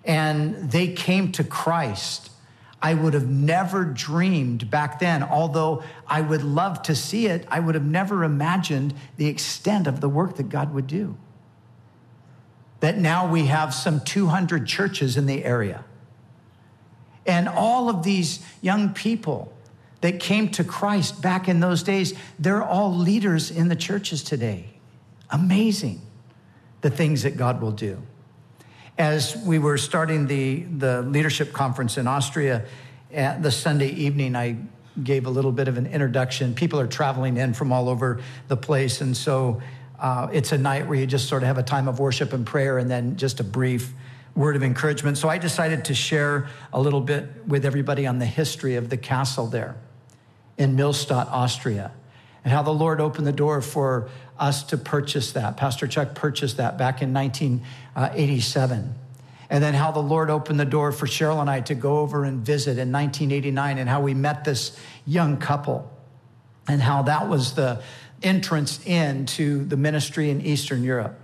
and 0.05 0.73
they 0.73 0.89
came 0.89 1.31
to 1.31 1.45
Christ 1.45 2.33
I 2.83 2.95
would 2.95 3.15
have 3.15 3.29
never 3.29 3.85
dreamed 3.85 4.69
back 4.69 4.99
then, 4.99 5.23
although 5.23 5.85
I 6.05 6.21
would 6.21 6.43
love 6.43 6.83
to 6.83 6.97
see 6.97 7.29
it, 7.29 7.47
I 7.49 7.61
would 7.61 7.77
have 7.77 7.85
never 7.85 8.25
imagined 8.25 8.93
the 9.17 9.29
extent 9.29 9.87
of 9.87 10.01
the 10.01 10.09
work 10.09 10.37
that 10.37 10.49
God 10.49 10.75
would 10.75 10.89
do. 10.89 11.17
That 12.81 12.99
now 12.99 13.31
we 13.31 13.47
have 13.47 13.73
some 13.73 14.01
200 14.01 14.67
churches 14.67 15.17
in 15.17 15.27
the 15.27 15.45
area. 15.45 15.85
And 17.25 17.49
all 17.49 17.89
of 17.89 18.03
these 18.03 18.45
young 18.61 18.93
people 18.93 19.53
that 20.01 20.19
came 20.19 20.49
to 20.49 20.65
Christ 20.65 21.23
back 21.23 21.49
in 21.49 21.61
those 21.61 21.85
days, 21.85 22.15
they're 22.41 22.65
all 22.65 22.93
leaders 22.93 23.53
in 23.53 23.69
the 23.69 23.77
churches 23.77 24.25
today. 24.25 24.65
Amazing 25.31 26.01
the 26.81 26.91
things 26.91 27.23
that 27.23 27.37
God 27.37 27.62
will 27.62 27.71
do 27.71 28.03
as 28.99 29.37
we 29.37 29.59
were 29.59 29.79
starting 29.79 30.27
the, 30.27 30.61
the 30.63 31.03
leadership 31.03 31.53
conference 31.53 31.97
in 31.99 32.07
Austria 32.07 32.65
at 33.13 33.43
the 33.43 33.51
Sunday 33.51 33.89
evening, 33.89 34.37
I 34.37 34.57
gave 35.03 35.27
a 35.27 35.31
little 35.31 35.53
bit 35.53 35.69
of 35.69 35.79
an 35.79 35.87
introduction. 35.87 36.55
People 36.55 36.79
are 36.79 36.87
traveling 36.87 37.37
in 37.37 37.55
from 37.55 37.73
all 37.73 37.89
over 37.89 38.21
the 38.49 38.57
place. 38.57 39.01
And 39.01 39.17
so 39.17 39.63
uh, 39.99 40.29
it's 40.33 40.53
a 40.53 40.59
night 40.59 40.87
where 40.87 40.99
you 40.99 41.07
just 41.07 41.29
sort 41.29 41.43
of 41.43 41.47
have 41.47 41.59
a 41.59 41.63
time 41.63 41.89
of 41.89 41.99
worship 41.99 42.33
and 42.33 42.45
prayer 42.45 42.79
and 42.79 42.91
then 42.91 43.17
just 43.17 43.41
a 43.41 43.45
brief 43.45 43.95
word 44.35 44.57
of 44.57 44.63
encouragement. 44.63 45.19
So 45.19 45.29
I 45.29 45.39
decided 45.39 45.85
to 45.87 45.95
share 45.95 46.49
a 46.73 46.81
little 46.81 47.01
bit 47.01 47.47
with 47.47 47.65
everybody 47.65 48.07
on 48.07 48.19
the 48.19 48.27
history 48.27 48.77
of 48.77 48.91
the 48.91 48.97
castle 48.97 49.47
there 49.47 49.77
in 50.59 50.77
Millstatt, 50.77 51.27
Austria, 51.29 51.93
and 52.45 52.53
how 52.53 52.63
the 52.63 52.73
Lord 52.73 53.01
opened 53.01 53.27
the 53.27 53.33
door 53.33 53.61
for 53.63 54.09
us 54.39 54.63
to 54.65 54.77
purchase 54.77 55.33
that. 55.33 55.57
Pastor 55.57 55.87
Chuck 55.87 56.15
purchased 56.15 56.57
that 56.57 56.77
back 56.77 57.03
in 57.03 57.13
1987. 57.15 58.95
And 59.49 59.63
then 59.63 59.75
how 59.75 59.93
the 59.93 60.01
Lord 60.01 60.31
opened 60.31 60.59
the 60.59 60.65
door 60.65 60.93
for 60.93 61.07
Cheryl 61.07 61.41
and 61.41 61.51
I 61.51 61.61
to 61.61 61.75
go 61.75 61.99
over 61.99 62.25
and 62.25 62.45
visit 62.45 62.79
in 62.79 62.91
1989, 62.91 63.79
and 63.79 63.89
how 63.89 64.01
we 64.01 64.15
met 64.15 64.45
this 64.45 64.77
young 65.07 65.37
couple, 65.37 65.93
and 66.67 66.81
how 66.81 67.03
that 67.03 67.29
was 67.29 67.55
the 67.55 67.83
entrance 68.23 68.81
into 68.87 69.65
the 69.65 69.77
ministry 69.77 70.31
in 70.31 70.41
Eastern 70.41 70.83
Europe. 70.83 71.19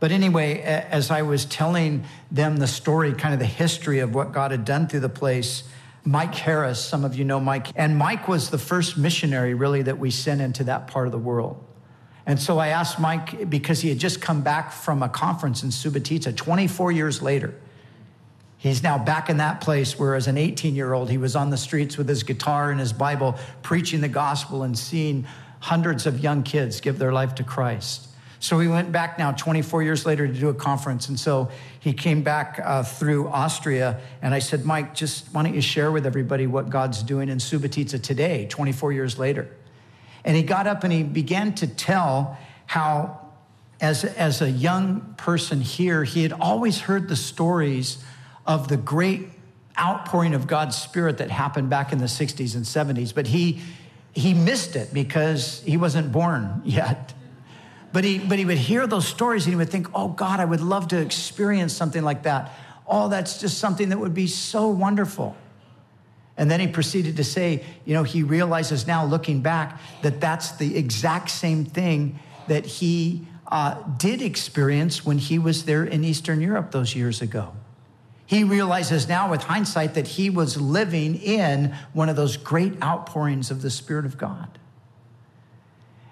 But 0.00 0.10
anyway, 0.12 0.60
as 0.62 1.10
I 1.10 1.22
was 1.22 1.44
telling 1.44 2.04
them 2.30 2.56
the 2.56 2.66
story, 2.66 3.12
kind 3.12 3.34
of 3.34 3.38
the 3.38 3.46
history 3.46 4.00
of 4.00 4.14
what 4.14 4.32
God 4.32 4.50
had 4.50 4.64
done 4.64 4.88
through 4.88 5.00
the 5.00 5.08
place, 5.08 5.62
Mike 6.04 6.34
Harris, 6.34 6.82
some 6.82 7.04
of 7.04 7.14
you 7.14 7.24
know 7.24 7.40
Mike, 7.40 7.68
and 7.76 7.96
Mike 7.96 8.26
was 8.26 8.50
the 8.50 8.58
first 8.58 8.96
missionary 8.96 9.54
really 9.54 9.82
that 9.82 9.98
we 9.98 10.10
sent 10.10 10.40
into 10.40 10.64
that 10.64 10.86
part 10.86 11.06
of 11.06 11.12
the 11.12 11.18
world. 11.18 11.62
And 12.26 12.40
so 12.40 12.58
I 12.58 12.68
asked 12.68 12.98
Mike, 12.98 13.50
because 13.50 13.80
he 13.80 13.88
had 13.88 13.98
just 13.98 14.20
come 14.20 14.42
back 14.42 14.72
from 14.72 15.02
a 15.02 15.08
conference 15.08 15.62
in 15.62 15.70
Subotica 15.70 16.36
24 16.36 16.92
years 16.92 17.22
later. 17.22 17.54
He's 18.56 18.82
now 18.82 18.98
back 18.98 19.30
in 19.30 19.38
that 19.38 19.62
place 19.62 19.98
where, 19.98 20.14
as 20.14 20.26
an 20.26 20.36
18 20.36 20.76
year 20.76 20.92
old, 20.92 21.10
he 21.10 21.16
was 21.16 21.34
on 21.34 21.48
the 21.48 21.56
streets 21.56 21.96
with 21.96 22.08
his 22.08 22.22
guitar 22.22 22.70
and 22.70 22.78
his 22.78 22.92
Bible, 22.92 23.38
preaching 23.62 24.02
the 24.02 24.08
gospel 24.08 24.62
and 24.62 24.78
seeing 24.78 25.26
hundreds 25.60 26.06
of 26.06 26.20
young 26.20 26.42
kids 26.42 26.80
give 26.80 26.98
their 26.98 27.12
life 27.12 27.34
to 27.36 27.42
Christ. 27.42 28.09
So 28.42 28.56
we 28.56 28.68
went 28.68 28.90
back 28.90 29.18
now 29.18 29.32
24 29.32 29.82
years 29.82 30.06
later 30.06 30.26
to 30.26 30.32
do 30.32 30.48
a 30.48 30.54
conference. 30.54 31.10
And 31.10 31.20
so 31.20 31.50
he 31.78 31.92
came 31.92 32.22
back 32.22 32.58
uh, 32.64 32.82
through 32.82 33.28
Austria. 33.28 34.00
And 34.22 34.32
I 34.32 34.38
said, 34.38 34.64
Mike, 34.64 34.94
just 34.94 35.26
why 35.34 35.42
don't 35.42 35.54
you 35.54 35.60
share 35.60 35.92
with 35.92 36.06
everybody 36.06 36.46
what 36.46 36.70
God's 36.70 37.02
doing 37.02 37.28
in 37.28 37.36
Subotica 37.36 38.02
today, 38.02 38.46
24 38.48 38.92
years 38.92 39.18
later? 39.18 39.54
And 40.24 40.38
he 40.38 40.42
got 40.42 40.66
up 40.66 40.84
and 40.84 40.92
he 40.92 41.02
began 41.02 41.54
to 41.56 41.66
tell 41.66 42.38
how, 42.64 43.28
as, 43.78 44.04
as 44.04 44.40
a 44.40 44.50
young 44.50 45.14
person 45.18 45.60
here, 45.60 46.02
he 46.02 46.22
had 46.22 46.32
always 46.32 46.80
heard 46.80 47.08
the 47.08 47.16
stories 47.16 48.02
of 48.46 48.68
the 48.68 48.78
great 48.78 49.28
outpouring 49.78 50.32
of 50.32 50.46
God's 50.46 50.80
Spirit 50.80 51.18
that 51.18 51.30
happened 51.30 51.68
back 51.68 51.92
in 51.92 51.98
the 51.98 52.06
60s 52.06 52.54
and 52.54 52.64
70s, 52.64 53.14
but 53.14 53.26
he, 53.26 53.60
he 54.12 54.32
missed 54.32 54.76
it 54.76 54.94
because 54.94 55.62
he 55.66 55.76
wasn't 55.76 56.10
born 56.10 56.62
yet. 56.64 57.12
But 57.92 58.04
he, 58.04 58.18
but 58.18 58.38
he 58.38 58.44
would 58.44 58.58
hear 58.58 58.86
those 58.86 59.06
stories 59.06 59.46
and 59.46 59.52
he 59.52 59.56
would 59.56 59.70
think, 59.70 59.88
oh 59.94 60.08
God, 60.08 60.38
I 60.40 60.44
would 60.44 60.60
love 60.60 60.88
to 60.88 60.98
experience 61.00 61.72
something 61.72 62.02
like 62.02 62.22
that. 62.22 62.52
Oh, 62.86 63.08
that's 63.08 63.40
just 63.40 63.58
something 63.58 63.88
that 63.88 63.98
would 63.98 64.14
be 64.14 64.26
so 64.26 64.68
wonderful. 64.68 65.36
And 66.36 66.50
then 66.50 66.60
he 66.60 66.68
proceeded 66.68 67.16
to 67.16 67.24
say, 67.24 67.64
you 67.84 67.94
know, 67.94 68.02
he 68.02 68.22
realizes 68.22 68.86
now 68.86 69.04
looking 69.04 69.40
back 69.40 69.80
that 70.02 70.20
that's 70.20 70.52
the 70.52 70.76
exact 70.76 71.30
same 71.30 71.64
thing 71.64 72.18
that 72.48 72.64
he 72.64 73.26
uh, 73.48 73.74
did 73.98 74.22
experience 74.22 75.04
when 75.04 75.18
he 75.18 75.38
was 75.38 75.64
there 75.64 75.84
in 75.84 76.04
Eastern 76.04 76.40
Europe 76.40 76.70
those 76.70 76.94
years 76.94 77.20
ago. 77.20 77.52
He 78.24 78.44
realizes 78.44 79.08
now 79.08 79.28
with 79.28 79.42
hindsight 79.42 79.94
that 79.94 80.06
he 80.06 80.30
was 80.30 80.60
living 80.60 81.16
in 81.16 81.74
one 81.92 82.08
of 82.08 82.14
those 82.14 82.36
great 82.36 82.80
outpourings 82.80 83.50
of 83.50 83.60
the 83.60 83.70
Spirit 83.70 84.06
of 84.06 84.16
God. 84.16 84.59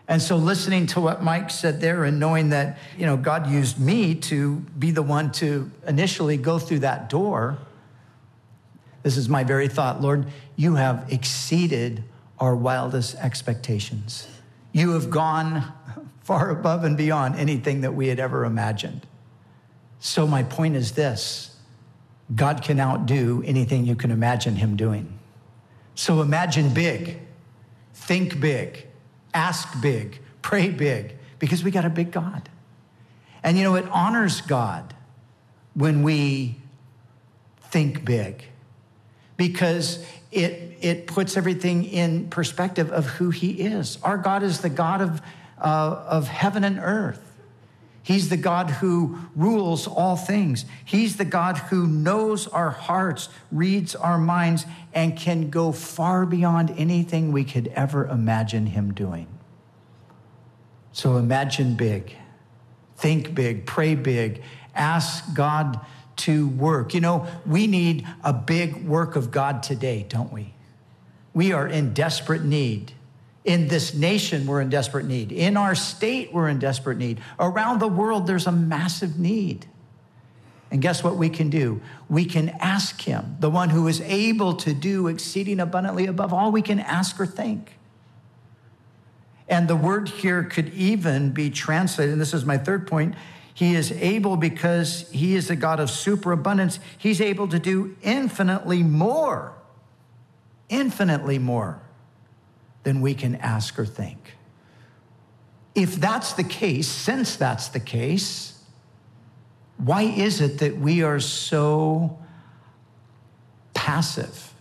And 0.09 0.23
so 0.23 0.37
listening 0.37 0.87
to 0.89 1.01
what 1.03 1.23
Mike 1.23 1.51
said 1.51 1.83
there 1.83 2.05
and 2.05 2.19
knowing 2.19 2.49
that, 2.49 2.79
you 2.97 3.05
know, 3.05 3.19
God 3.19 3.47
used 3.47 3.79
me 3.79 4.15
to 4.15 4.57
be 4.79 4.91
the 4.91 5.03
one 5.03 5.31
to 5.33 5.71
initially 5.87 6.39
go 6.39 6.59
through 6.59 6.81
that 6.81 7.11
door, 7.11 7.59
This 9.03 9.17
is 9.17 9.29
my 9.29 9.45
very 9.45 9.69
thought. 9.69 10.01
Lord, 10.01 10.27
you 10.57 10.75
have 10.75 11.07
exceeded 11.13 12.03
our 12.39 12.57
wildest 12.57 13.15
expectations. 13.17 14.27
You 14.73 14.93
have 14.93 15.11
gone 15.11 15.65
far 16.23 16.51
above 16.51 16.85
and 16.85 16.97
beyond 16.97 17.37
anything 17.37 17.83
that 17.83 17.95
we 17.95 18.09
had 18.09 18.19
ever 18.19 18.45
imagined. 18.45 19.07
So, 20.01 20.27
my 20.27 20.43
point 20.43 20.75
is 20.77 20.93
this 20.93 21.57
God 22.35 22.63
can 22.63 22.81
outdo 22.81 23.43
anything 23.47 23.87
you 23.87 23.95
can 23.95 24.11
imagine 24.11 24.57
Him 24.57 24.77
doing. 24.77 25.19
So, 25.95 26.21
imagine 26.21 26.75
big, 26.75 27.19
think 27.95 28.41
big, 28.41 28.88
ask 29.39 29.81
big, 29.81 30.21
pray 30.43 30.69
big, 30.69 31.17
because 31.39 31.63
we 31.63 31.71
got 31.71 31.85
a 31.85 31.91
big 31.91 32.11
God. 32.11 32.49
And 33.43 33.57
you 33.57 33.63
know, 33.65 33.77
it 33.77 33.87
honors 33.91 34.41
God 34.41 34.95
when 35.75 36.03
we 36.03 36.57
think 37.61 38.05
big 38.05 38.45
because 39.37 40.05
it, 40.33 40.77
it 40.81 41.07
puts 41.07 41.37
everything 41.37 41.85
in 41.85 42.29
perspective 42.29 42.91
of 42.91 43.07
who 43.07 43.31
He 43.31 43.51
is. 43.53 43.99
Our 44.03 44.19
God 44.19 44.43
is 44.43 44.61
the 44.61 44.69
God 44.69 45.01
of, 45.01 45.23
uh, 45.59 46.05
of 46.09 46.27
heaven 46.27 46.65
and 46.65 46.79
earth. 46.79 47.28
He's 48.09 48.31
the 48.31 48.39
God 48.39 48.71
who 48.71 49.19
rules 49.37 49.87
all 49.87 50.17
things. 50.17 50.65
He's 50.83 51.19
the 51.19 51.27
God 51.27 51.59
who 51.59 51.87
knows 51.87 52.47
our 52.47 52.71
hearts, 52.71 53.29
reads 53.53 53.95
our 53.95 54.17
minds, 54.17 54.65
and 54.95 55.15
can 55.15 55.51
go 55.51 55.73
far 55.73 56.25
beyond 56.25 56.71
anything 56.79 57.33
we 57.33 57.45
could 57.45 57.69
ever 57.77 58.07
imagine 58.07 58.65
Him 58.65 58.95
doing. 58.95 59.27
So 60.91 61.19
imagine 61.19 61.75
big, 61.75 62.17
think 62.97 63.35
big, 63.35 63.67
pray 63.67 63.95
big, 63.95 64.43
ask 64.75 65.35
God 65.35 65.79
to 66.17 66.49
work. 66.49 66.95
You 66.95 67.03
know, 67.03 67.27
we 67.45 67.67
need 67.67 68.09
a 68.25 68.33
big 68.33 68.87
work 68.87 69.17
of 69.17 69.31
God 69.31 69.63
today, 69.63 70.07
don't 70.09 70.33
we? 70.33 70.55
We 71.35 71.53
are 71.53 71.69
in 71.69 71.93
desperate 71.93 72.43
need. 72.43 72.93
In 73.45 73.69
this 73.69 73.95
nation, 73.95 74.47
we're 74.47 74.61
in 74.61 74.69
desperate 74.69 75.07
need. 75.07 75.33
In 75.33 75.57
our 75.57 75.75
state, 75.75 76.33
we're 76.33 76.49
in 76.49 76.59
desperate 76.59 76.99
need. 76.99 77.21
Around 77.39 77.81
the 77.81 77.89
world, 77.89 78.27
there's 78.27 78.47
a 78.47 78.53
massive 78.53 79.19
need. 79.19 79.67
And 80.71 80.83
guess 80.83 81.03
what 81.03 81.17
we 81.17 81.31
can 81.31 81.49
do? 81.49 81.81
We 82.11 82.27
can 82.27 82.51
ask 82.61 83.01
Him, 83.01 83.37
the 83.41 83.49
one 83.49 83.71
who 83.71 83.89
is 83.89 84.03
able 84.03 84.55
to 84.57 84.75
do 84.75 85.07
exceeding 85.07 85.61
abundantly 85.61 86.07
above 86.07 86.33
all 86.33 86.53
we 86.53 86.61
can 86.61 86.79
ask 86.79 87.19
or 87.19 87.27
think. 87.27 87.79
And 89.49 89.67
the 89.67 89.77
word 89.77 90.11
here 90.11 90.45
could 90.45 90.75
even 90.75 91.31
be 91.31 91.49
translated, 91.49 92.13
and 92.13 92.21
this 92.21 92.35
is 92.35 92.45
my 92.45 92.59
third 92.59 92.87
point 92.87 93.15
he 93.59 93.75
is 93.75 93.91
able 93.91 94.37
because 94.37 95.11
he 95.11 95.35
is 95.35 95.49
the 95.49 95.57
God 95.57 95.81
of 95.81 95.91
superabundance. 95.91 96.79
He's 96.97 97.21
able 97.21 97.49
to 97.49 97.59
do 97.59 97.97
infinitely 98.03 98.85
more, 98.85 99.53
infinitely 100.69 101.41
more 101.41 101.81
than 102.89 103.01
we 103.01 103.15
can 103.15 103.35
ask 103.37 103.79
or 103.79 103.87
think. 103.87 104.35
If 105.75 105.97
that's 105.97 106.33
the 106.33 106.43
case, 106.43 106.89
since 106.89 107.37
that's 107.37 107.69
the 107.69 107.81
case, 107.81 108.59
why 109.77 110.03
is 110.03 110.41
it 110.41 110.59
that 110.59 110.79
we 110.79 111.03
are 111.03 111.21
so 111.21 112.19
passive 113.75 114.55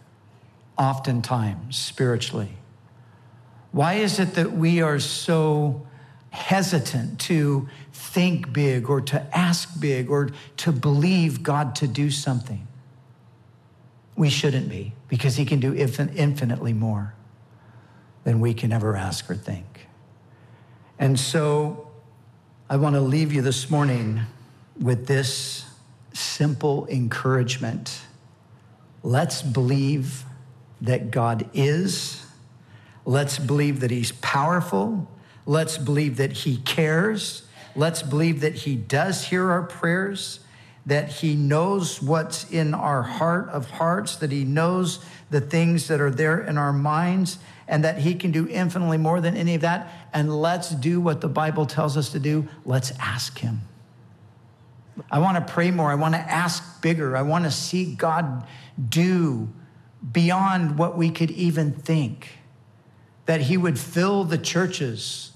oftentimes 0.78 1.78
spiritually? 1.78 2.52
Why 3.72 3.94
is 3.96 4.20
it 4.20 4.36
that 4.36 4.52
we 4.52 4.82
are 4.82 5.00
so 5.00 5.88
hesitant 6.32 7.20
to 7.20 7.68
think 7.92 8.54
big 8.54 8.90
or 8.90 9.02
to 9.02 9.38
ask 9.38 9.80
big 9.80 10.10
or 10.10 10.30
to 10.58 10.72
believe 10.72 11.42
God 11.44 11.76
to 11.76 11.88
do 11.88 12.12
something. 12.12 12.68
We 14.16 14.30
shouldn't 14.30 14.70
be 14.70 14.94
because 15.08 15.36
He 15.36 15.46
can 15.46 15.60
do 15.60 15.74
infinitely 15.74 16.74
more 16.74 17.17
than 18.28 18.42
we 18.42 18.54
can 18.54 18.74
ever 18.74 18.94
ask 18.94 19.32
or 19.32 19.36
think. 19.36 19.88
And 21.00 21.18
so 21.18 21.88
I 22.70 22.76
want 22.76 22.96
to 22.96 23.00
leave 23.00 23.32
you 23.32 23.42
this 23.42 23.70
morning 23.70 24.20
with 24.78 25.08
this 25.08 25.66
simple 26.12 26.86
encouragement. 26.88 28.02
Let's 29.02 29.42
believe 29.42 30.26
that 30.82 31.10
God 31.10 31.50
is. 31.54 32.22
Let's 33.06 33.40
believe 33.40 33.80
that 33.80 33.92
He's 33.92 34.12
powerful. 34.12 35.10
Let's 35.46 35.78
believe 35.78 36.18
that 36.18 36.34
He 36.34 36.58
cares. 36.58 37.48
Let's 37.78 38.04
believe 38.04 38.42
that 38.42 38.56
He 38.56 38.76
does 38.76 39.24
hear 39.28 39.50
our 39.50 39.64
prayers, 39.64 40.42
that 40.86 41.08
He 41.08 41.34
knows 41.34 42.02
what's 42.02 42.52
in 42.52 42.74
our 42.74 43.04
heart 43.04 43.48
of 43.48 43.70
hearts, 43.70 44.18
that 44.18 44.34
He 44.34 44.44
knows 44.44 45.00
the 45.30 45.40
things 45.40 45.88
that 45.88 46.02
are 46.02 46.12
there 46.12 46.42
in 46.42 46.58
our 46.58 46.74
minds, 46.74 47.40
and 47.68 47.84
that 47.84 48.00
He 48.00 48.16
can 48.16 48.32
do 48.32 48.48
infinitely 48.48 48.98
more 48.98 49.22
than 49.22 49.36
any 49.36 49.56
of 49.56 49.62
that. 49.62 49.92
And 50.14 50.42
let's 50.42 50.70
do 50.70 51.02
what 51.02 51.22
the 51.22 51.28
Bible 51.28 51.66
tells 51.66 51.98
us 51.98 52.12
to 52.12 52.20
do. 52.20 52.48
Let's 52.66 52.92
ask 53.00 53.40
Him. 53.40 53.62
I 55.12 55.20
want 55.20 55.38
to 55.46 55.54
pray 55.54 55.72
more. 55.72 55.92
I 55.92 55.96
want 55.96 56.16
to 56.16 56.20
ask 56.20 56.82
bigger. 56.82 57.16
I 57.16 57.22
want 57.22 57.46
to 57.46 57.52
see 57.52 57.94
God 57.96 58.48
do 58.90 59.50
beyond 60.12 60.78
what 60.78 60.98
we 60.98 61.10
could 61.10 61.32
even 61.32 61.72
think. 61.72 62.40
That 63.26 63.42
He 63.42 63.58
would 63.58 63.78
fill 63.78 64.24
the 64.24 64.38
churches 64.38 65.32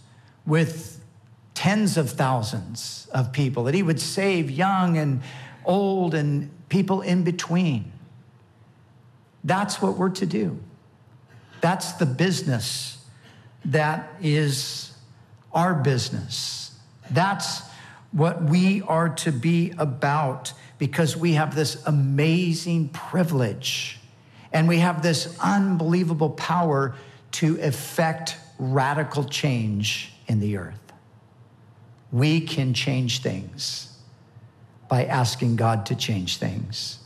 with 0.45 1.01
tens 1.61 1.97
of 1.97 2.09
thousands 2.09 3.07
of 3.13 3.31
people, 3.31 3.65
that 3.65 3.75
he 3.75 3.83
would 3.83 3.99
save 3.99 4.49
young 4.49 4.97
and 4.97 5.21
old 5.63 6.15
and 6.15 6.49
people 6.69 7.01
in 7.01 7.23
between. 7.23 7.91
That's 9.43 9.79
what 9.81 9.97
we're 9.97 10.09
to 10.09 10.25
do. 10.25 10.59
That's 11.61 11.93
the 11.93 12.05
business 12.05 12.97
that 13.65 14.09
is 14.21 14.93
our 15.53 15.73
business. 15.73 16.77
That's 17.09 17.61
what 18.11 18.43
we 18.43 18.81
are 18.81 19.09
to 19.09 19.31
be 19.31 19.73
about 19.77 20.53
because 20.77 21.15
we 21.15 21.33
have 21.33 21.55
this 21.55 21.81
amazing 21.85 22.89
privilege 22.89 23.99
and 24.51 24.67
we 24.67 24.79
have 24.79 25.01
this 25.01 25.37
unbelievable 25.39 26.31
power 26.31 26.95
to 27.31 27.59
effect 27.61 28.37
radical 28.59 29.23
change 29.23 30.13
in 30.27 30.39
the 30.39 30.57
earth. 30.57 30.79
We 32.11 32.41
can 32.41 32.73
change 32.73 33.21
things 33.21 33.97
by 34.89 35.05
asking 35.05 35.55
God 35.55 35.85
to 35.85 35.95
change 35.95 36.37
things. 36.37 37.00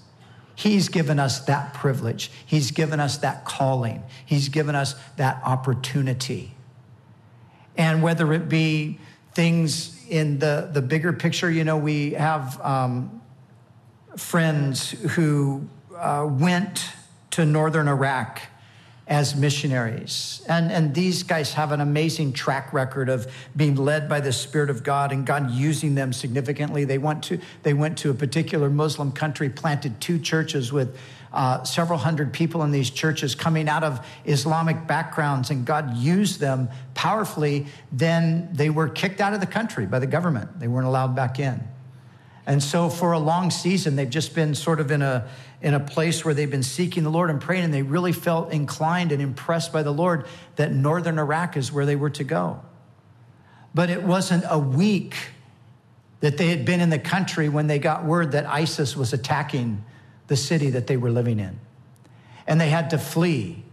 He's 0.56 0.90
given 0.90 1.20
us 1.20 1.40
that 1.46 1.74
privilege. 1.74 2.32
He's 2.46 2.72
given 2.72 3.00
us 3.00 3.18
that 3.18 3.46
calling. 3.46 4.04
He's 4.26 4.50
given 4.50 4.76
us 4.76 4.96
that 5.18 5.42
opportunity. 5.44 6.56
And 7.78 8.02
whether 8.02 8.32
it 8.34 8.48
be 8.48 9.00
things 9.34 10.02
in 10.10 10.40
the, 10.40 10.70
the 10.72 10.82
bigger 10.82 11.12
picture, 11.12 11.52
you 11.52 11.66
know, 11.66 11.78
we 11.78 12.12
have 12.14 12.60
um, 12.62 13.22
friends 14.16 14.92
who 14.92 15.68
uh, 15.98 16.26
went 16.30 16.90
to 17.32 17.46
northern 17.46 17.90
Iraq 17.90 18.42
as 19.08 19.36
missionaries. 19.36 20.42
And, 20.50 20.72
and 20.72 20.94
these 20.96 21.22
guys 21.24 21.54
have 21.54 21.72
an 21.72 21.80
amazing 21.80 22.34
track 22.34 22.74
record 22.74 23.08
of 23.08 23.32
being 23.56 23.76
led 23.76 24.10
by 24.10 24.20
the 24.20 24.34
Spirit 24.34 24.70
of 24.70 24.84
God 24.84 25.12
and 25.12 25.26
God 25.26 25.52
using 25.52 25.94
them 25.94 26.12
significantly. 26.12 26.86
They 26.86 26.98
went 26.98 27.24
to, 27.26 27.40
they 27.62 27.74
went 27.74 28.00
to 28.00 28.10
a 28.10 28.16
particular 28.16 28.70
Muslim 28.70 29.12
country, 29.12 29.50
planted 29.50 30.02
two 30.02 30.18
churches 30.18 30.74
with 30.74 30.98
uh, 31.32 31.64
several 31.64 32.00
hundred 32.00 32.34
people 32.34 32.64
in 32.64 32.72
these 32.72 32.90
churches 32.90 33.36
coming 33.36 33.68
out 33.68 33.84
of 33.84 34.04
Islamic 34.26 34.88
backgrounds, 34.88 35.52
and 35.52 35.66
God 35.66 35.96
used 35.98 36.40
them 36.40 36.70
powerfully. 36.94 37.68
Then 37.92 38.50
they 38.54 38.70
were 38.70 38.88
kicked 38.88 39.20
out 39.22 39.34
of 39.34 39.42
the 39.42 39.46
country 39.46 39.86
by 39.86 40.00
the 40.00 40.08
government, 40.08 40.60
they 40.60 40.68
weren't 40.68 40.88
allowed 40.88 41.16
back 41.16 41.40
in. 41.40 41.62
And 42.48 42.62
so 42.62 42.90
for 42.90 43.14
a 43.14 43.20
long 43.20 43.50
season, 43.50 43.96
they've 43.96 44.10
just 44.10 44.36
been 44.36 44.54
sort 44.54 44.80
of 44.80 44.92
in 44.92 45.02
a, 45.02 45.28
in 45.62 45.74
a 45.74 45.80
place 45.80 46.24
where 46.24 46.34
they've 46.34 46.50
been 46.50 46.64
seeking 46.64 47.04
the 47.04 47.10
Lord 47.10 47.30
and 47.30 47.42
praying, 47.42 47.64
and 47.64 47.74
they 47.74 47.82
really 47.82 48.12
felt 48.12 48.52
inclined 48.52 49.12
and 49.12 49.22
impressed 49.22 49.74
by 49.74 49.82
the 49.82 49.92
Lord 49.92 50.26
that 50.58 50.72
northern 50.72 51.18
Iraq 51.18 51.58
is 51.58 51.72
where 51.72 51.86
they 51.86 51.96
were 51.96 52.12
to 52.12 52.24
go. 52.24 52.62
But 53.74 53.90
it 53.90 54.04
wasn't 54.04 54.46
a 54.48 54.60
week 54.60 55.16
that 56.20 56.38
they 56.38 56.48
had 56.48 56.66
been 56.66 56.82
in 56.82 56.90
the 56.90 57.00
country 57.00 57.50
when 57.50 57.68
they 57.68 57.80
got 57.80 58.06
word 58.06 58.32
that 58.34 58.46
ISIS 58.46 58.96
was 58.96 59.12
attacking 59.12 59.84
the 60.28 60.36
city 60.36 60.70
that 60.72 60.88
they 60.88 60.98
were 60.98 61.10
living 61.10 61.40
in. 61.40 61.60
And 62.48 62.62
they 62.62 62.70
had 62.70 62.92
to 62.92 62.98
flee 62.98 63.64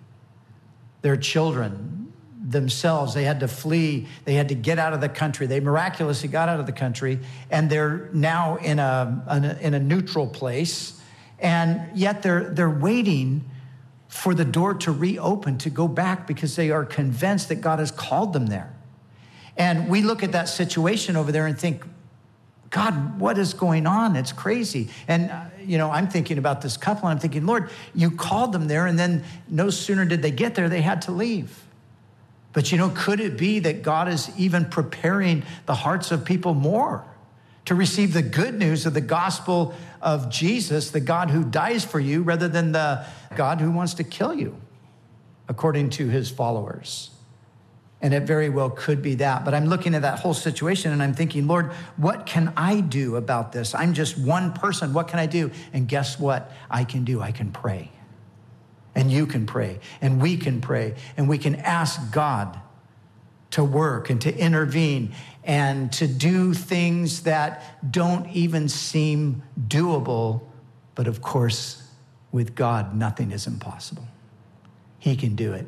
their 1.03 1.17
children, 1.17 1.92
themselves. 2.43 3.15
They 3.15 3.25
had 3.25 3.41
to 3.41 3.49
flee. 3.49 4.09
They 4.25 4.35
had 4.35 4.49
to 4.49 4.55
get 4.55 4.79
out 4.79 4.93
of 4.93 5.01
the 5.01 5.09
country. 5.09 5.47
They 5.47 5.61
miraculously 5.61 6.29
got 6.29 6.49
out 6.49 6.61
of 6.61 6.67
the 6.67 6.73
country, 6.73 7.21
and 7.51 7.71
they're 7.71 8.11
now 8.13 8.57
in 8.57 8.79
a, 8.79 9.59
in 9.61 9.75
a 9.75 9.81
neutral 9.81 10.27
place 10.27 11.01
and 11.43 11.89
yet 11.95 12.23
they're, 12.23 12.45
they're 12.45 12.71
waiting 12.71 13.45
for 14.09 14.33
the 14.33 14.45
door 14.45 14.75
to 14.75 14.93
reopen 14.93 15.59
to 15.59 15.71
go 15.71 15.89
back 15.89 16.27
because 16.27 16.55
they 16.55 16.71
are 16.71 16.85
convinced 16.85 17.49
that 17.49 17.57
God 17.57 17.81
has 17.81 17.91
called 17.91 18.33
them 18.33 18.47
there. 18.47 18.73
And 19.57 19.89
we 19.89 20.03
look 20.03 20.23
at 20.23 20.33
that 20.33 20.49
situation 20.49 21.17
over 21.17 21.33
there 21.33 21.47
and 21.47 21.59
think, 21.59 21.85
God, 22.71 23.21
what 23.21 23.37
is 23.37 23.53
going 23.53 23.87
on? 23.87 24.17
It's 24.17 24.33
crazy. 24.33 24.89
And, 25.09 25.31
uh, 25.31 25.45
you 25.61 25.77
know, 25.77 25.91
I'm 25.91 26.09
thinking 26.09 26.39
about 26.39 26.63
this 26.63 26.77
couple 26.77 27.09
and 27.09 27.17
I'm 27.17 27.21
thinking, 27.21 27.45
Lord, 27.45 27.71
you 27.95 28.11
called 28.11 28.53
them 28.53 28.69
there, 28.69 28.87
and 28.87 28.99
then 28.99 29.25
no 29.49 29.69
sooner 29.69 30.05
did 30.05 30.23
they 30.23 30.31
get 30.31 30.55
there, 30.55 30.69
they 30.69 30.81
had 30.81 31.03
to 31.03 31.13
leave. 31.13 31.62
But, 32.53 32.71
you 32.71 32.79
know, 32.79 32.91
could 32.95 33.21
it 33.21 33.39
be 33.39 33.61
that 33.61 33.83
God 33.83 34.09
is 34.09 34.31
even 34.37 34.67
preparing 34.67 35.43
the 35.67 35.75
hearts 35.75 36.11
of 36.11 36.25
people 36.25 36.55
more 36.55 37.05
to 37.65 37.75
receive 37.75 38.13
the 38.13 38.23
good 38.23 38.55
news 38.59 38.87
of 38.87 38.95
the 38.95 39.01
gospel 39.01 39.75
of 40.01 40.29
Jesus, 40.29 40.91
the 40.91 41.01
God 41.01 41.31
who 41.31 41.45
dies 41.45 41.85
for 41.85 42.01
you, 42.01 42.23
rather 42.23 42.49
than 42.49 42.73
the 42.73 43.07
God 43.37 43.61
who 43.61 43.71
wants 43.71 43.95
to 43.95 44.05
kill 44.05 44.35
you, 44.35 44.61
according 45.49 45.91
to 45.91 46.09
his 46.09 46.31
followers? 46.31 47.11
And 48.03 48.13
it 48.13 48.25
very 48.25 48.49
well 48.49 48.69
could 48.69 49.01
be 49.01 49.15
that. 49.17 49.45
But 49.45 49.55
I'm 49.55 49.67
looking 49.67 49.95
at 49.95 50.03
that 50.03 50.19
whole 50.19 50.35
situation 50.35 50.91
and 50.91 51.01
I'm 51.01 51.15
thinking, 51.15 51.47
Lord, 51.47 51.71
what 51.97 52.27
can 52.27 52.53
I 52.57 52.81
do 52.81 53.15
about 53.15 53.53
this? 53.53 53.77
I'm 53.77 53.95
just 53.95 54.19
one 54.19 54.53
person. 54.53 54.93
What 54.93 55.07
can 55.07 55.21
I 55.21 55.27
do? 55.27 55.53
And 55.73 55.87
guess 55.87 56.19
what? 56.19 56.51
I 56.69 56.83
can 56.83 57.05
do? 57.05 57.23
I 57.23 57.31
can 57.31 57.53
pray. 57.53 57.93
And 58.95 59.11
you 59.11 59.27
can 59.27 59.47
pray. 59.47 59.81
And 60.01 60.21
we 60.21 60.37
can 60.37 60.61
pray. 60.61 60.95
And 61.17 61.29
we 61.29 61.39
can 61.39 61.57
ask 61.57 62.13
God 62.13 62.61
to 63.53 63.65
work 63.65 64.11
and 64.11 64.21
to 64.23 64.37
intervene 64.37 65.15
and 65.45 65.93
to 65.93 66.07
do 66.07 66.55
things 66.55 67.23
that 67.23 67.91
don't 67.93 68.29
even 68.31 68.69
seem 68.69 69.43
doable. 69.69 70.43
But 70.95 71.07
of 71.07 71.23
course, 71.23 71.83
with 72.33 72.55
God, 72.55 72.97
nothing 72.97 73.31
is 73.31 73.47
impossible. 73.47 74.07
He 74.99 75.17
can 75.17 75.35
do 75.35 75.53
it. 75.53 75.67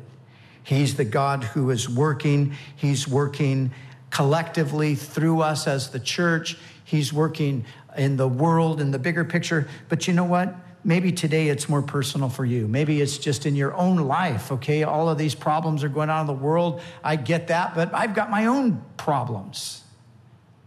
He's 0.63 0.95
the 0.95 1.05
God 1.05 1.43
who 1.43 1.69
is 1.69 1.87
working. 1.87 2.55
He's 2.75 3.07
working 3.07 3.71
collectively 4.09 4.95
through 4.95 5.41
us 5.41 5.67
as 5.67 5.91
the 5.91 5.99
church. 5.99 6.57
He's 6.83 7.13
working 7.13 7.65
in 7.95 8.17
the 8.17 8.27
world, 8.27 8.81
in 8.81 8.91
the 8.91 8.99
bigger 8.99 9.23
picture. 9.23 9.67
But 9.89 10.07
you 10.07 10.13
know 10.13 10.25
what? 10.25 10.55
Maybe 10.87 11.11
today 11.11 11.49
it's 11.49 11.67
more 11.67 11.81
personal 11.81 12.29
for 12.29 12.45
you. 12.45 12.67
Maybe 12.67 13.01
it's 13.01 13.17
just 13.17 13.47
in 13.47 13.55
your 13.55 13.73
own 13.73 13.97
life, 13.97 14.51
okay? 14.51 14.83
All 14.83 15.09
of 15.09 15.17
these 15.17 15.33
problems 15.33 15.83
are 15.83 15.89
going 15.89 16.11
on 16.11 16.21
in 16.21 16.27
the 16.27 16.33
world. 16.33 16.79
I 17.03 17.15
get 17.15 17.47
that, 17.47 17.73
but 17.73 17.91
I've 17.91 18.13
got 18.13 18.29
my 18.29 18.45
own 18.45 18.85
problems. 18.95 19.83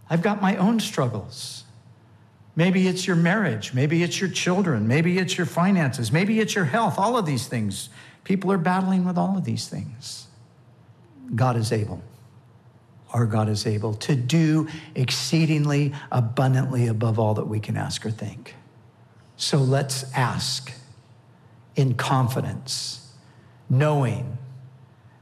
I've 0.09 0.21
got 0.21 0.41
my 0.41 0.57
own 0.57 0.81
struggles. 0.81 1.63
Maybe 2.53 2.85
it's 2.89 3.07
your 3.07 3.15
marriage. 3.15 3.73
Maybe 3.73 4.03
it's 4.03 4.19
your 4.19 4.29
children. 4.29 4.89
Maybe 4.89 5.17
it's 5.17 5.37
your 5.37 5.47
finances. 5.47 6.11
Maybe 6.11 6.41
it's 6.41 6.53
your 6.53 6.65
health. 6.65 6.99
All 6.99 7.17
of 7.17 7.25
these 7.25 7.47
things. 7.47 7.87
People 8.25 8.51
are 8.51 8.57
battling 8.57 9.05
with 9.05 9.17
all 9.17 9.37
of 9.37 9.45
these 9.45 9.69
things. 9.69 10.27
God 11.33 11.55
is 11.55 11.71
able. 11.71 12.03
Our 13.13 13.25
God 13.25 13.47
is 13.47 13.65
able 13.65 13.93
to 13.93 14.17
do 14.17 14.67
exceedingly 14.95 15.93
abundantly 16.11 16.87
above 16.87 17.19
all 17.19 17.35
that 17.35 17.47
we 17.47 17.61
can 17.61 17.77
ask 17.77 18.05
or 18.05 18.11
think. 18.11 18.55
So 19.39 19.57
let's 19.57 20.03
ask 20.13 20.73
in 21.77 21.93
confidence, 21.93 23.09
knowing 23.69 24.37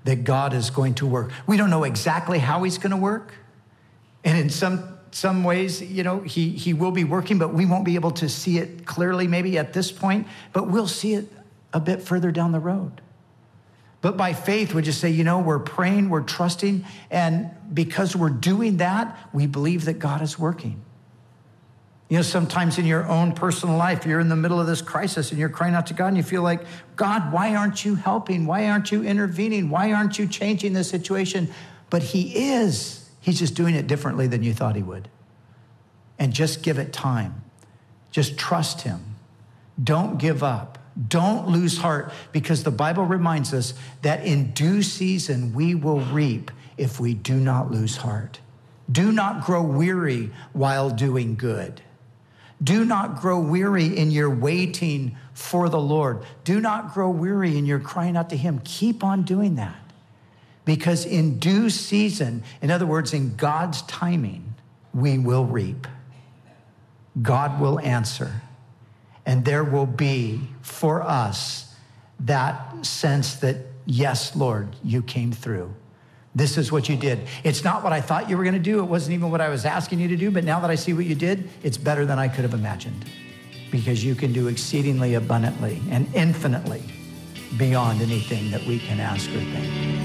that 0.06 0.24
God 0.24 0.56
is 0.56 0.72
going 0.72 0.96
to 0.96 1.06
work. 1.06 1.32
We 1.46 1.56
don't 1.56 1.70
know 1.70 1.84
exactly 1.84 2.40
how 2.40 2.64
He's 2.64 2.80
going 2.80 2.92
to 2.92 2.98
work. 2.98 3.36
And 4.24 4.36
in 4.36 4.50
some, 4.50 4.98
some 5.12 5.44
ways, 5.44 5.84
you 5.84 6.02
know, 6.02 6.22
he, 6.22 6.50
he 6.50 6.74
will 6.74 6.90
be 6.90 7.04
working, 7.04 7.38
but 7.38 7.54
we 7.54 7.68
won't 7.68 7.86
be 7.86 7.94
able 7.94 8.10
to 8.12 8.28
see 8.28 8.58
it 8.58 8.88
clearly 8.88 9.28
maybe 9.28 9.56
at 9.60 9.74
this 9.74 9.92
point, 9.92 10.26
but 10.52 10.68
we'll 10.68 10.88
see 10.88 11.14
it 11.14 11.32
a 11.72 11.80
bit 11.80 12.02
further 12.02 12.32
down 12.32 12.52
the 12.52 12.60
road. 12.60 13.02
But 14.02 14.18
by 14.18 14.34
faith, 14.34 14.74
we 14.74 14.82
just 14.82 15.00
say, 15.00 15.12
you 15.12 15.24
know, 15.24 15.40
we're 15.40 15.60
praying, 15.60 16.10
we're 16.10 16.22
trusting, 16.22 16.86
and 17.12 17.52
because 17.72 18.16
we're 18.16 18.30
doing 18.30 18.78
that, 18.78 19.16
we 19.32 19.46
believe 19.46 19.86
that 19.86 20.00
God 20.00 20.24
is 20.24 20.40
working. 20.40 20.82
You 22.10 22.18
know, 22.18 22.24
sometimes 22.24 22.78
in 22.78 22.86
your 22.86 23.06
own 23.06 23.34
personal 23.34 23.76
life, 23.76 24.06
you're 24.06 24.22
in 24.22 24.30
the 24.30 24.36
middle 24.36 24.62
of 24.62 24.68
this 24.68 24.82
crisis 24.82 25.32
and 25.32 25.40
you're 25.40 25.50
crying 25.50 25.76
out 25.76 25.88
to 25.88 25.94
God 25.94 26.08
and 26.08 26.18
you 26.18 26.24
feel 26.24 26.42
like, 26.42 26.62
God, 26.96 27.34
why 27.34 27.56
aren't 27.56 27.84
you 27.84 27.96
helping? 27.96 28.46
Why 28.46 28.70
aren't 28.70 28.92
you 28.92 29.04
intervening? 29.04 29.70
Why 29.70 29.92
aren't 29.92 30.18
you 30.18 30.26
changing 30.26 30.72
the 30.72 30.86
situation? 30.86 31.50
But 31.90 32.04
He 32.04 32.54
is. 32.54 33.10
He's 33.20 33.40
just 33.40 33.56
doing 33.56 33.76
it 33.76 33.88
differently 33.88 34.28
than 34.28 34.42
you 34.42 34.54
thought 34.54 34.78
He 34.78 34.84
would. 34.84 35.10
And 36.18 36.32
just 36.32 36.64
give 36.64 36.78
it 36.78 36.94
time. 36.94 37.44
Just 38.10 38.38
trust 38.38 38.82
Him. 38.82 39.16
Don't 39.84 40.18
give 40.18 40.44
up. 40.44 40.78
Don't 41.10 41.50
lose 41.50 41.78
heart 41.78 42.12
because 42.32 42.64
the 42.64 42.72
Bible 42.72 43.04
reminds 43.04 43.54
us 43.54 43.74
that 44.02 44.26
in 44.26 44.52
due 44.52 44.82
season 44.82 45.54
we 45.54 45.76
will 45.76 46.00
reap 46.00 46.52
if 46.78 47.00
we 47.02 47.14
do 47.14 47.36
not 47.36 47.70
lose 47.70 47.98
heart. 47.98 48.40
Do 48.90 49.12
not 49.12 49.44
grow 49.44 49.62
weary 49.62 50.32
while 50.54 50.90
doing 50.90 51.36
good. 51.36 51.82
Do 52.64 52.84
not 52.86 53.22
grow 53.22 53.40
weary 53.40 53.98
in 53.98 54.10
your 54.10 54.30
waiting 54.30 55.16
for 55.34 55.70
the 55.70 55.80
Lord. 55.80 56.24
Do 56.44 56.60
not 56.60 56.94
grow 56.94 57.10
weary 57.10 57.58
in 57.58 57.66
your 57.66 57.80
crying 57.80 58.18
out 58.18 58.32
to 58.32 58.38
Him. 58.38 58.62
Keep 58.64 59.04
on 59.04 59.24
doing 59.24 59.56
that. 59.56 59.80
Because 60.66 61.06
in 61.06 61.40
due 61.40 61.70
season, 61.70 62.44
in 62.62 62.72
other 62.72 62.86
words, 62.86 63.14
in 63.14 63.36
God's 63.36 63.84
timing, 63.84 64.56
we 64.94 65.18
will 65.18 65.46
reap. 65.46 65.88
God 67.22 67.62
will 67.62 67.80
answer. 67.80 68.42
And 69.26 69.46
there 69.46 69.64
will 69.64 69.86
be 69.86 70.42
for 70.62 71.04
us 71.04 71.74
that 72.22 72.86
sense 72.86 73.36
that, 73.36 73.58
yes, 73.86 74.36
Lord, 74.36 74.76
you 74.84 75.04
came 75.04 75.32
through. 75.32 75.74
This 76.38 76.56
is 76.56 76.72
what 76.72 76.88
you 76.88 76.96
did. 76.96 77.20
It's 77.44 77.64
not 77.64 77.84
what 77.84 77.94
I 77.94 78.00
thought 78.00 78.30
you 78.30 78.38
were 78.38 78.44
going 78.44 78.54
to 78.54 78.60
do. 78.60 78.78
It 78.80 78.84
wasn't 78.84 79.16
even 79.16 79.32
what 79.32 79.42
I 79.42 79.50
was 79.50 79.66
asking 79.66 80.00
you 80.00 80.08
to 80.10 80.16
do. 80.16 80.30
But 80.30 80.44
now 80.44 80.60
that 80.60 80.70
I 80.70 80.76
see 80.76 80.94
what 80.94 81.06
you 81.06 81.16
did, 81.16 81.50
it's 81.64 81.78
better 81.78 82.06
than 82.06 82.20
I 82.20 82.28
could 82.28 82.44
have 82.44 82.54
imagined 82.54 83.06
because 83.72 84.06
you 84.06 84.14
can 84.14 84.34
do 84.34 84.48
exceedingly 84.48 85.16
abundantly 85.16 85.82
and 85.90 86.08
infinitely 86.14 86.84
beyond 87.58 88.04
anything 88.04 88.52
that 88.52 88.64
we 88.68 88.78
can 88.78 89.00
ask 89.00 89.28
or 89.32 89.40
think. 89.40 89.97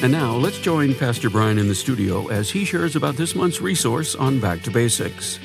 And 0.00 0.12
now 0.12 0.36
let's 0.36 0.60
join 0.60 0.94
Pastor 0.94 1.28
Brian 1.28 1.58
in 1.58 1.66
the 1.66 1.74
studio 1.74 2.28
as 2.28 2.48
he 2.48 2.64
shares 2.64 2.94
about 2.94 3.16
this 3.16 3.34
month's 3.34 3.60
resource 3.60 4.14
on 4.14 4.38
Back 4.38 4.62
to 4.62 4.70
Basics. 4.70 5.40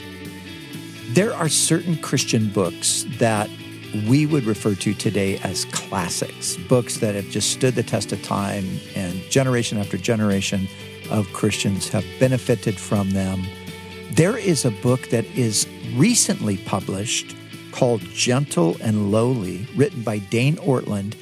There 1.10 1.34
are 1.34 1.50
certain 1.50 1.98
Christian 1.98 2.50
books 2.50 3.04
that 3.18 3.50
we 4.08 4.28
would 4.28 4.44
refer 4.44 4.76
to 4.76 4.94
today 4.94 5.40
as 5.40 5.66
classics, 5.66 6.56
books 6.70 6.98
that 6.98 7.16
have 7.16 7.30
just 7.32 7.50
stood 7.50 7.74
the 7.74 7.82
test 7.82 8.12
of 8.12 8.22
time, 8.22 8.64
and 8.96 9.20
generation 9.24 9.80
after 9.80 9.98
generation 9.98 10.68
of 11.10 11.34
Christians 11.34 11.90
have 11.90 12.06
benefited 12.20 12.78
from 12.78 13.10
them. 13.10 13.42
There 14.12 14.38
is 14.38 14.66
a 14.66 14.72
book 14.72 15.10
that 15.10 15.26
is 15.36 15.68
recently 15.96 16.58
published 16.58 17.36
called 17.72 18.02
Gentle 18.02 18.78
and 18.82 19.12
Lowly, 19.12 19.68
written 19.76 20.04
by 20.04 20.20
Dane 20.20 20.58
Ortlund 20.58 21.16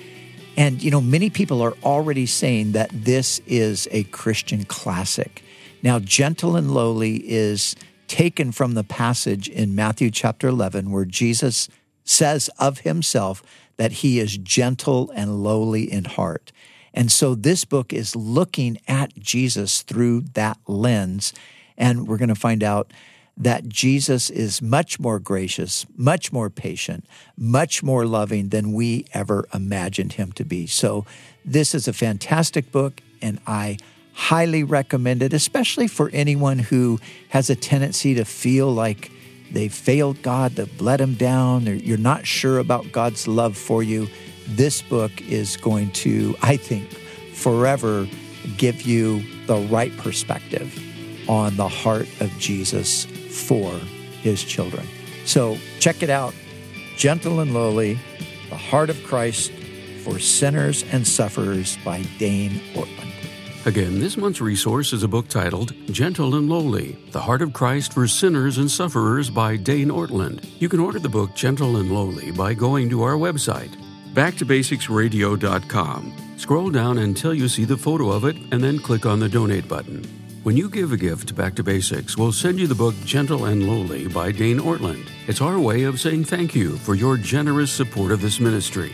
and, 0.61 0.83
you 0.83 0.91
know, 0.91 1.01
many 1.01 1.31
people 1.31 1.59
are 1.63 1.73
already 1.83 2.27
saying 2.27 2.73
that 2.73 2.91
this 2.93 3.41
is 3.47 3.87
a 3.89 4.03
Christian 4.03 4.63
classic. 4.63 5.43
Now, 5.81 5.97
gentle 5.97 6.55
and 6.55 6.69
lowly 6.69 7.15
is 7.27 7.75
taken 8.07 8.51
from 8.51 8.75
the 8.75 8.83
passage 8.83 9.49
in 9.49 9.73
Matthew 9.73 10.11
chapter 10.11 10.47
11 10.47 10.91
where 10.91 11.05
Jesus 11.05 11.67
says 12.03 12.47
of 12.59 12.81
himself 12.81 13.41
that 13.77 13.91
he 13.91 14.19
is 14.19 14.37
gentle 14.37 15.09
and 15.15 15.43
lowly 15.43 15.91
in 15.91 16.05
heart. 16.05 16.51
And 16.93 17.11
so 17.11 17.33
this 17.33 17.65
book 17.65 17.91
is 17.91 18.15
looking 18.15 18.77
at 18.87 19.15
Jesus 19.17 19.81
through 19.81 20.25
that 20.35 20.59
lens. 20.67 21.33
And 21.75 22.07
we're 22.07 22.17
going 22.17 22.29
to 22.29 22.35
find 22.35 22.63
out 22.63 22.93
that 23.37 23.67
Jesus 23.67 24.29
is 24.29 24.61
much 24.61 24.99
more 24.99 25.19
gracious, 25.19 25.85
much 25.97 26.31
more 26.31 26.49
patient, 26.49 27.05
much 27.37 27.81
more 27.81 28.05
loving 28.05 28.49
than 28.49 28.73
we 28.73 29.05
ever 29.13 29.47
imagined 29.53 30.13
him 30.13 30.31
to 30.33 30.45
be. 30.45 30.67
So, 30.67 31.05
this 31.43 31.73
is 31.73 31.87
a 31.87 31.93
fantastic 31.93 32.71
book, 32.71 33.01
and 33.21 33.39
I 33.47 33.77
highly 34.13 34.63
recommend 34.63 35.23
it, 35.23 35.33
especially 35.33 35.87
for 35.87 36.09
anyone 36.13 36.59
who 36.59 36.99
has 37.29 37.49
a 37.49 37.55
tendency 37.55 38.13
to 38.13 38.25
feel 38.25 38.71
like 38.71 39.11
they 39.51 39.67
failed 39.67 40.21
God, 40.21 40.53
they've 40.53 40.81
let 40.81 41.01
him 41.01 41.15
down, 41.15 41.67
or 41.67 41.73
you're 41.73 41.97
not 41.97 42.27
sure 42.27 42.59
about 42.59 42.91
God's 42.91 43.27
love 43.27 43.57
for 43.57 43.81
you. 43.81 44.07
This 44.47 44.81
book 44.81 45.11
is 45.21 45.57
going 45.57 45.91
to, 45.91 46.35
I 46.41 46.57
think, 46.57 46.89
forever 47.33 48.07
give 48.57 48.83
you 48.83 49.23
the 49.47 49.57
right 49.57 49.95
perspective 49.97 50.79
on 51.27 51.55
the 51.57 51.67
heart 51.67 52.07
of 52.19 52.29
Jesus 52.37 53.07
for 53.31 53.71
his 54.21 54.43
children. 54.43 54.85
So 55.25 55.57
check 55.79 56.03
it 56.03 56.09
out 56.09 56.33
Gentle 56.97 57.39
and 57.39 57.53
Lowly, 57.53 57.97
The 58.49 58.57
Heart 58.57 58.89
of 58.89 59.01
Christ 59.03 59.51
for 60.03 60.19
Sinners 60.19 60.83
and 60.91 61.07
Sufferers 61.07 61.77
by 61.85 62.01
Dane 62.17 62.59
Ortlund. 62.73 63.11
Again, 63.65 63.99
this 63.99 64.17
month's 64.17 64.41
resource 64.41 64.91
is 64.91 65.03
a 65.03 65.07
book 65.07 65.27
titled 65.27 65.75
Gentle 65.91 66.33
and 66.35 66.49
Lowly 66.49 66.97
The 67.11 67.19
Heart 67.19 67.43
of 67.43 67.53
Christ 67.53 67.93
for 67.93 68.07
Sinners 68.07 68.57
and 68.57 68.71
Sufferers 68.71 69.29
by 69.29 69.55
Dane 69.55 69.89
Ortlund. 69.89 70.43
You 70.59 70.67
can 70.67 70.79
order 70.79 70.97
the 70.97 71.09
book 71.09 71.35
Gentle 71.35 71.77
and 71.77 71.91
Lowly 71.91 72.31
by 72.31 72.55
going 72.55 72.89
to 72.89 73.03
our 73.03 73.13
website, 73.13 73.69
backtobasicsradio.com. 74.13 76.13
Scroll 76.37 76.71
down 76.71 76.97
until 76.97 77.35
you 77.35 77.47
see 77.47 77.65
the 77.65 77.77
photo 77.77 78.09
of 78.09 78.25
it 78.25 78.35
and 78.51 78.63
then 78.63 78.79
click 78.79 79.05
on 79.05 79.19
the 79.19 79.29
donate 79.29 79.67
button. 79.67 80.20
When 80.43 80.57
you 80.57 80.71
give 80.71 80.91
a 80.91 80.97
gift 80.97 81.27
to 81.27 81.35
Back 81.35 81.53
to 81.55 81.63
Basics, 81.63 82.17
we'll 82.17 82.31
send 82.31 82.59
you 82.59 82.65
the 82.65 82.73
book 82.73 82.95
Gentle 83.05 83.45
and 83.45 83.69
Lowly 83.69 84.07
by 84.07 84.31
Dane 84.31 84.57
Ortlund. 84.57 85.07
It's 85.27 85.39
our 85.39 85.59
way 85.59 85.83
of 85.83 85.99
saying 85.99 86.23
thank 86.23 86.55
you 86.55 86.77
for 86.77 86.95
your 86.95 87.15
generous 87.15 87.71
support 87.71 88.11
of 88.11 88.21
this 88.21 88.39
ministry. 88.39 88.91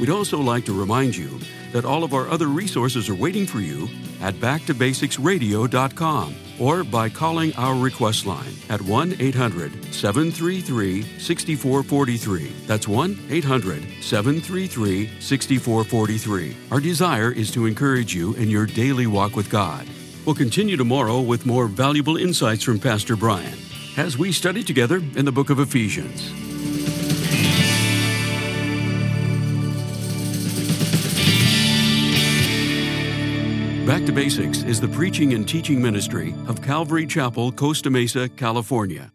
We'd 0.00 0.10
also 0.10 0.40
like 0.40 0.64
to 0.64 0.76
remind 0.76 1.14
you 1.14 1.38
that 1.70 1.84
all 1.84 2.02
of 2.02 2.12
our 2.12 2.28
other 2.28 2.48
resources 2.48 3.08
are 3.08 3.14
waiting 3.14 3.46
for 3.46 3.60
you 3.60 3.88
at 4.20 4.34
backtobasicsradio.com 4.34 6.34
or 6.58 6.82
by 6.82 7.08
calling 7.08 7.54
our 7.54 7.76
request 7.76 8.26
line 8.26 8.54
at 8.68 8.82
1 8.82 9.14
800 9.20 9.94
733 9.94 11.02
6443. 11.20 12.52
That's 12.66 12.88
1 12.88 13.16
800 13.30 14.02
733 14.02 15.20
6443. 15.20 16.56
Our 16.72 16.80
desire 16.80 17.30
is 17.30 17.52
to 17.52 17.66
encourage 17.66 18.12
you 18.12 18.34
in 18.34 18.50
your 18.50 18.66
daily 18.66 19.06
walk 19.06 19.36
with 19.36 19.48
God. 19.48 19.86
We'll 20.26 20.34
continue 20.34 20.76
tomorrow 20.76 21.20
with 21.20 21.44
more 21.44 21.66
valuable 21.66 22.16
insights 22.16 22.62
from 22.62 22.78
Pastor 22.78 23.14
Brian 23.14 23.58
as 23.96 24.16
we 24.16 24.32
study 24.32 24.62
together 24.62 24.96
in 24.96 25.24
the 25.24 25.32
book 25.32 25.50
of 25.50 25.60
Ephesians. 25.60 26.32
Back 33.86 34.06
to 34.06 34.12
Basics 34.12 34.62
is 34.62 34.80
the 34.80 34.88
preaching 34.88 35.34
and 35.34 35.46
teaching 35.46 35.82
ministry 35.82 36.34
of 36.48 36.62
Calvary 36.62 37.06
Chapel, 37.06 37.52
Costa 37.52 37.90
Mesa, 37.90 38.30
California. 38.30 39.13